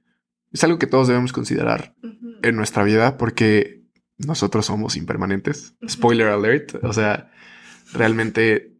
es 0.52 0.64
algo 0.64 0.78
que 0.78 0.86
todos 0.86 1.08
debemos 1.08 1.32
considerar 1.32 1.94
en 2.42 2.56
nuestra 2.56 2.82
vida 2.82 3.16
porque 3.16 3.84
nosotros 4.18 4.66
somos 4.66 4.96
impermanentes. 4.96 5.76
Spoiler 5.88 6.28
alert. 6.28 6.82
O 6.82 6.92
sea, 6.92 7.30
realmente 7.92 8.76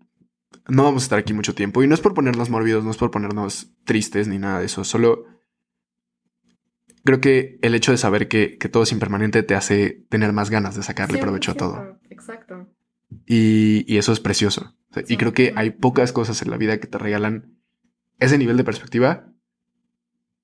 no 0.68 0.84
vamos 0.84 1.02
a 1.02 1.06
estar 1.06 1.18
aquí 1.18 1.32
mucho 1.32 1.54
tiempo. 1.54 1.82
Y 1.82 1.88
no 1.88 1.94
es 1.94 2.00
por 2.00 2.14
ponernos 2.14 2.50
morbidos, 2.50 2.84
no 2.84 2.90
es 2.90 2.96
por 2.96 3.10
ponernos 3.10 3.72
tristes 3.84 4.28
ni 4.28 4.38
nada 4.38 4.60
de 4.60 4.66
eso. 4.66 4.84
Solo 4.84 5.24
creo 7.04 7.20
que 7.20 7.58
el 7.62 7.74
hecho 7.74 7.92
de 7.92 7.98
saber 7.98 8.28
que, 8.28 8.56
todo 8.70 8.82
es 8.82 8.92
impermanente 8.92 9.42
te 9.42 9.54
hace 9.54 10.04
tener 10.10 10.32
más 10.32 10.50
ganas 10.50 10.76
de 10.76 10.82
sacarle 10.82 11.18
provecho 11.18 11.52
a 11.52 11.54
todo. 11.54 11.98
Exacto. 12.10 12.68
Y, 13.26 13.96
eso 13.96 14.12
es 14.12 14.20
precioso. 14.20 14.76
y 15.08 15.16
creo 15.16 15.32
que 15.32 15.52
hay 15.56 15.70
pocas 15.70 16.12
cosas 16.12 16.42
en 16.42 16.50
la 16.50 16.56
vida 16.56 16.78
que 16.78 16.86
te 16.86 16.98
regalan 16.98 17.59
ese 18.20 18.38
nivel 18.38 18.56
de 18.56 18.64
perspectiva 18.64 19.32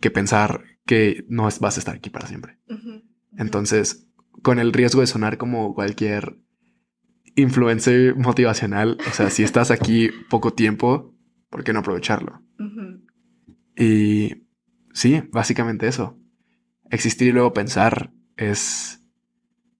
que 0.00 0.10
pensar 0.10 0.64
que 0.84 1.24
no 1.28 1.44
vas 1.44 1.76
a 1.76 1.80
estar 1.80 1.94
aquí 1.94 2.10
para 2.10 2.26
siempre. 2.26 2.58
Entonces, 3.36 4.06
con 4.42 4.58
el 4.58 4.72
riesgo 4.72 5.00
de 5.00 5.06
sonar 5.06 5.38
como 5.38 5.74
cualquier 5.74 6.38
influencer 7.34 8.16
motivacional, 8.16 8.98
o 9.06 9.12
sea, 9.12 9.30
si 9.30 9.42
estás 9.42 9.70
aquí 9.70 10.10
poco 10.30 10.54
tiempo, 10.54 11.14
¿por 11.50 11.64
qué 11.64 11.72
no 11.72 11.80
aprovecharlo? 11.80 12.42
Y 13.76 14.46
sí, 14.92 15.22
básicamente 15.30 15.86
eso. 15.86 16.18
Existir 16.90 17.28
y 17.28 17.32
luego 17.32 17.52
pensar 17.52 18.12
es, 18.36 19.02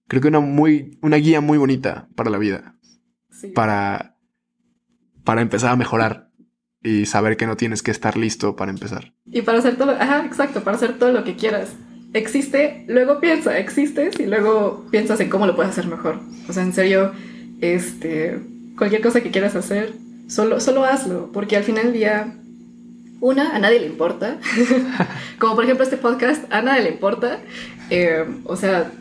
creo 0.07 0.21
que 0.21 0.27
una 0.27 0.39
muy, 0.39 0.99
una 1.01 1.17
guía 1.17 1.41
muy 1.41 1.57
bonita 1.57 2.09
para 2.15 2.29
la 2.29 2.37
vida. 2.37 2.75
Para, 3.53 4.17
para 5.23 5.41
empezar 5.41 5.71
a 5.71 5.75
mejorar 5.75 6.26
y 6.83 7.05
saber 7.05 7.37
que 7.37 7.47
no 7.47 7.57
tienes 7.57 7.81
que 7.81 7.91
estar 7.91 8.17
listo 8.17 8.55
para 8.55 8.71
empezar. 8.71 9.13
Y 9.25 9.41
para 9.41 9.59
hacer 9.59 9.77
todo, 9.77 9.91
ajá, 9.91 10.25
exacto, 10.25 10.63
para 10.63 10.77
hacer 10.77 10.97
todo 10.97 11.11
lo 11.11 11.23
que 11.23 11.35
quieras. 11.35 11.69
Existe, 12.13 12.85
luego 12.87 13.19
piensa, 13.19 13.57
existes 13.57 14.19
y 14.19 14.25
luego 14.25 14.85
piensas 14.91 15.19
en 15.19 15.29
cómo 15.29 15.45
lo 15.45 15.55
puedes 15.55 15.71
hacer 15.71 15.87
mejor. 15.87 16.19
O 16.47 16.53
sea, 16.53 16.63
en 16.63 16.73
serio, 16.73 17.11
este, 17.61 18.39
cualquier 18.77 19.01
cosa 19.01 19.21
que 19.21 19.31
quieras 19.31 19.55
hacer, 19.55 19.93
solo, 20.27 20.59
solo 20.59 20.85
hazlo, 20.85 21.31
porque 21.33 21.57
al 21.57 21.63
final 21.63 21.85
del 21.85 21.93
día, 21.93 22.35
una, 23.19 23.55
a 23.55 23.59
nadie 23.59 23.79
le 23.79 23.87
importa. 23.87 24.39
como 25.39 25.55
por 25.55 25.65
ejemplo 25.65 25.83
este 25.83 25.97
podcast, 25.97 26.51
a 26.51 26.61
nadie 26.61 26.83
le 26.83 26.89
importa. 26.91 27.39
Eh, 27.89 28.25
o 28.45 28.55
sea, 28.55 28.91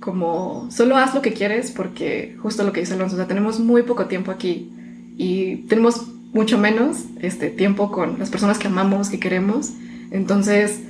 como 0.00 0.68
solo 0.70 0.96
haz 0.96 1.14
lo 1.14 1.22
que 1.22 1.32
quieres 1.32 1.70
porque 1.70 2.36
justo 2.42 2.64
lo 2.64 2.72
que 2.72 2.80
dice 2.80 2.94
Alonso, 2.94 3.14
o 3.14 3.18
sea, 3.18 3.28
tenemos 3.28 3.60
muy 3.60 3.82
poco 3.82 4.06
tiempo 4.06 4.30
aquí 4.30 4.70
y 5.16 5.56
tenemos 5.68 6.06
mucho 6.32 6.58
menos 6.58 7.04
este 7.20 7.50
tiempo 7.50 7.90
con 7.90 8.18
las 8.18 8.30
personas 8.30 8.58
que 8.58 8.68
amamos, 8.68 9.08
que 9.10 9.20
queremos. 9.20 9.70
Entonces, 10.10 10.80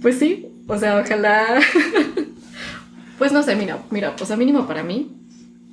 pues 0.00 0.18
sí, 0.18 0.48
o 0.66 0.78
sea, 0.78 1.00
ojalá 1.00 1.60
pues 3.18 3.32
no 3.32 3.42
sé, 3.42 3.56
mira, 3.56 3.78
mira, 3.90 4.16
pues 4.16 4.30
a 4.30 4.36
mínimo 4.36 4.66
para 4.66 4.82
mí 4.82 5.12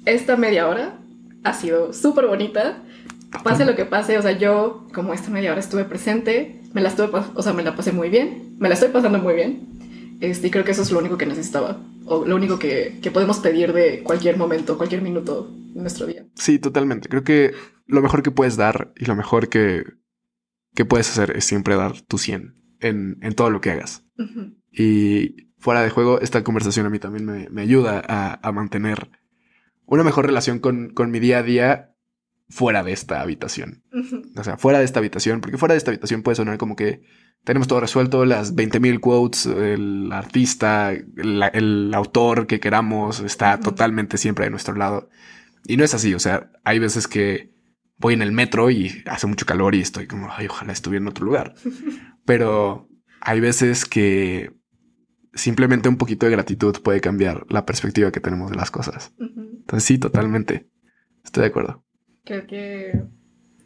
esta 0.06 0.36
media 0.38 0.68
hora 0.68 0.98
ha 1.44 1.54
sido 1.54 1.94
súper 1.94 2.28
bonita. 2.28 2.84
Pase 3.44 3.64
lo 3.64 3.76
que 3.76 3.86
pase, 3.86 4.18
o 4.18 4.22
sea, 4.22 4.32
yo 4.32 4.88
como 4.94 5.14
esta 5.14 5.30
media 5.30 5.52
hora 5.52 5.60
estuve 5.60 5.84
presente, 5.84 6.62
me 6.74 6.82
la 6.82 6.90
estuve, 6.90 7.10
o 7.36 7.42
sea, 7.44 7.54
me 7.54 7.64
la 7.64 7.76
pasé 7.76 7.92
muy 7.92 8.10
bien, 8.10 8.56
me 8.58 8.70
la 8.70 8.74
estoy 8.74 8.90
pasando 8.90 9.20
muy 9.20 9.36
bien. 9.36 9.68
Este, 10.20 10.48
y 10.48 10.52
creo 10.52 10.66
que 10.66 10.72
eso 10.72 10.82
es 10.82 10.92
lo 10.92 11.00
único 11.00 11.18
que 11.18 11.28
necesitaba, 11.28 11.78
o 12.06 12.26
lo 12.26 12.36
único 12.36 12.60
que, 12.60 12.98
que 13.02 13.12
podemos 13.12 13.38
pedir 13.38 13.72
de 13.72 14.02
cualquier 14.04 14.36
momento, 14.36 14.78
cualquier 14.78 15.02
minuto 15.02 15.50
de 15.74 15.82
nuestro 15.82 16.08
día. 16.08 16.26
Sí, 16.34 16.60
totalmente. 16.60 17.08
Creo 17.08 17.24
que 17.24 17.54
lo 17.90 18.02
mejor 18.02 18.22
que 18.24 18.32
puedes 18.32 18.56
dar 18.56 18.94
y 18.96 19.06
lo 19.06 19.16
mejor 19.16 19.50
que, 19.50 19.84
que 20.76 20.86
puedes 20.86 21.10
hacer 21.10 21.36
es 21.36 21.44
siempre 21.44 21.76
dar 21.76 22.00
tu 22.02 22.18
100 22.18 22.56
en, 22.80 23.18
en 23.22 23.34
todo 23.34 23.50
lo 23.50 23.62
que 23.62 23.72
hagas. 23.72 24.06
Y 24.72 25.50
fuera 25.58 25.82
de 25.82 25.90
juego, 25.90 26.22
esta 26.22 26.44
conversación 26.44 26.86
a 26.86 26.90
mí 26.90 27.00
también 27.00 27.26
me, 27.26 27.50
me 27.50 27.62
ayuda 27.64 28.02
a, 28.08 28.40
a, 28.48 28.52
mantener 28.52 29.10
una 29.86 30.04
mejor 30.04 30.28
relación 30.28 30.60
con, 30.60 30.90
con, 30.90 31.10
mi 31.10 31.20
día 31.20 31.40
a 31.40 31.44
día 31.44 31.96
fuera 32.48 32.84
de 32.84 32.92
esta 32.92 33.22
habitación. 33.22 33.84
O 34.36 34.44
sea, 34.44 34.58
fuera 34.58 34.80
de 34.80 34.86
esta 34.86 35.00
habitación, 35.00 35.42
porque 35.42 35.58
fuera 35.58 35.74
de 35.74 35.80
esta 35.80 35.90
habitación 35.90 36.22
puede 36.22 36.36
sonar 36.36 36.58
como 36.58 36.76
que 36.76 37.02
tenemos 37.44 37.68
todo 37.68 37.80
resuelto, 37.80 38.26
las 38.26 38.56
20.000 38.56 39.00
quotes, 39.00 39.46
el 39.48 40.12
artista, 40.12 40.92
el, 40.92 41.44
el, 41.54 41.94
autor 41.96 42.46
que 42.46 42.60
queramos 42.60 43.20
está 43.22 43.60
totalmente 43.60 44.18
siempre 44.18 44.46
de 44.46 44.52
nuestro 44.52 44.76
lado. 44.76 45.10
Y 45.66 45.78
no 45.78 45.84
es 45.84 45.94
así, 45.94 46.14
o 46.14 46.20
sea, 46.20 46.52
hay 46.64 46.78
veces 46.78 47.08
que 47.08 47.59
voy 48.00 48.14
en 48.14 48.22
el 48.22 48.32
metro 48.32 48.72
y 48.72 49.04
hace 49.06 49.28
mucho 49.28 49.46
calor 49.46 49.76
y 49.76 49.82
estoy 49.82 50.08
como, 50.08 50.30
ay, 50.32 50.48
ojalá 50.48 50.74
estuviera 50.74 51.04
en 51.04 51.10
otro 51.10 51.26
lugar. 51.26 51.54
Pero 52.26 52.90
hay 53.22 53.40
veces 53.40 53.86
que 53.86 54.52
simplemente 55.34 55.90
un 55.90 55.98
poquito 55.98 56.26
de 56.26 56.32
gratitud 56.32 56.82
puede 56.82 57.02
cambiar 57.02 57.46
la 57.50 57.66
perspectiva 57.66 58.12
que 58.12 58.20
tenemos 58.20 58.50
de 58.50 58.58
las 58.58 58.72
cosas. 58.72 59.14
Entonces 59.20 59.84
sí, 59.84 59.98
totalmente. 59.98 60.68
Estoy 61.24 61.42
de 61.42 61.48
acuerdo. 61.48 61.86
Creo 62.24 62.48
que 62.48 63.04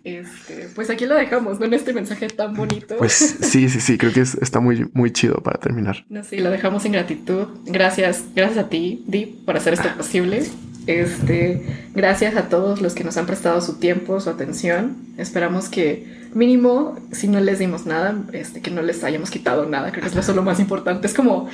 este, 0.04 0.68
pues 0.76 0.90
aquí 0.90 1.06
lo 1.06 1.16
dejamos, 1.16 1.60
¿no? 1.60 1.66
En 1.66 1.74
este 1.74 1.94
mensaje 1.94 2.28
tan 2.28 2.54
bonito. 2.56 2.98
Pues 2.98 3.14
sí, 3.14 3.70
sí, 3.70 3.80
sí, 3.80 3.98
creo 3.98 4.12
que 4.12 4.22
es, 4.22 4.36
está 4.36 4.60
muy, 4.60 4.90
muy 4.94 5.12
chido 5.12 5.42
para 5.42 5.60
terminar. 5.60 6.06
No, 6.10 6.24
sí, 6.24 6.40
lo 6.40 6.52
dejamos 6.52 6.84
en 6.86 6.92
gratitud. 6.92 7.48
Gracias, 7.66 8.26
gracias 8.36 8.66
a 8.66 8.70
ti, 8.70 9.04
Di, 9.08 9.26
por 9.46 9.56
hacer 9.56 9.74
esto 9.74 9.88
posible. 9.96 10.44
Este, 10.88 11.62
gracias 11.94 12.36
a 12.36 12.50
todos 12.50 12.82
los 12.82 12.94
que 12.94 13.04
nos 13.04 13.18
han 13.18 13.26
prestado 13.26 13.62
su 13.62 13.76
tiempo, 13.76 14.20
su 14.20 14.30
atención. 14.30 14.98
Esperamos 15.18 15.70
que 15.70 16.24
mínimo, 16.34 17.00
si 17.12 17.28
no 17.28 17.40
les 17.40 17.60
dimos 17.60 17.86
nada, 17.86 18.16
este, 18.34 18.62
que 18.62 18.72
no 18.72 18.82
les 18.82 19.04
hayamos 19.04 19.30
quitado 19.30 19.66
nada. 19.66 19.92
Creo 19.92 20.04
que 20.04 20.10
es 20.10 20.16
eso 20.16 20.34
lo 20.34 20.44
más 20.44 20.60
importante. 20.60 21.08
Es 21.08 21.14
como 21.14 21.50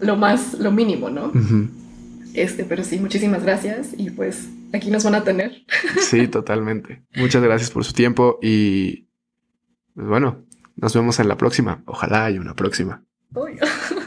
lo 0.00 0.16
más, 0.16 0.54
lo 0.54 0.70
mínimo, 0.72 1.10
¿no? 1.10 1.32
Este, 2.34 2.64
pero 2.64 2.84
sí, 2.84 2.98
muchísimas 2.98 3.42
gracias 3.42 3.90
y 3.96 4.10
pues 4.10 4.48
aquí 4.72 4.90
nos 4.90 5.04
van 5.04 5.14
a 5.14 5.24
tener. 5.24 5.64
Sí, 6.00 6.28
totalmente. 6.28 7.02
Muchas 7.16 7.42
gracias 7.42 7.70
por 7.70 7.84
su 7.84 7.92
tiempo 7.92 8.38
y 8.42 9.08
pues 9.94 10.06
bueno, 10.06 10.44
nos 10.76 10.94
vemos 10.94 11.18
en 11.18 11.28
la 11.28 11.36
próxima. 11.36 11.82
Ojalá 11.86 12.26
haya 12.26 12.40
una 12.40 12.54
próxima. 12.54 13.04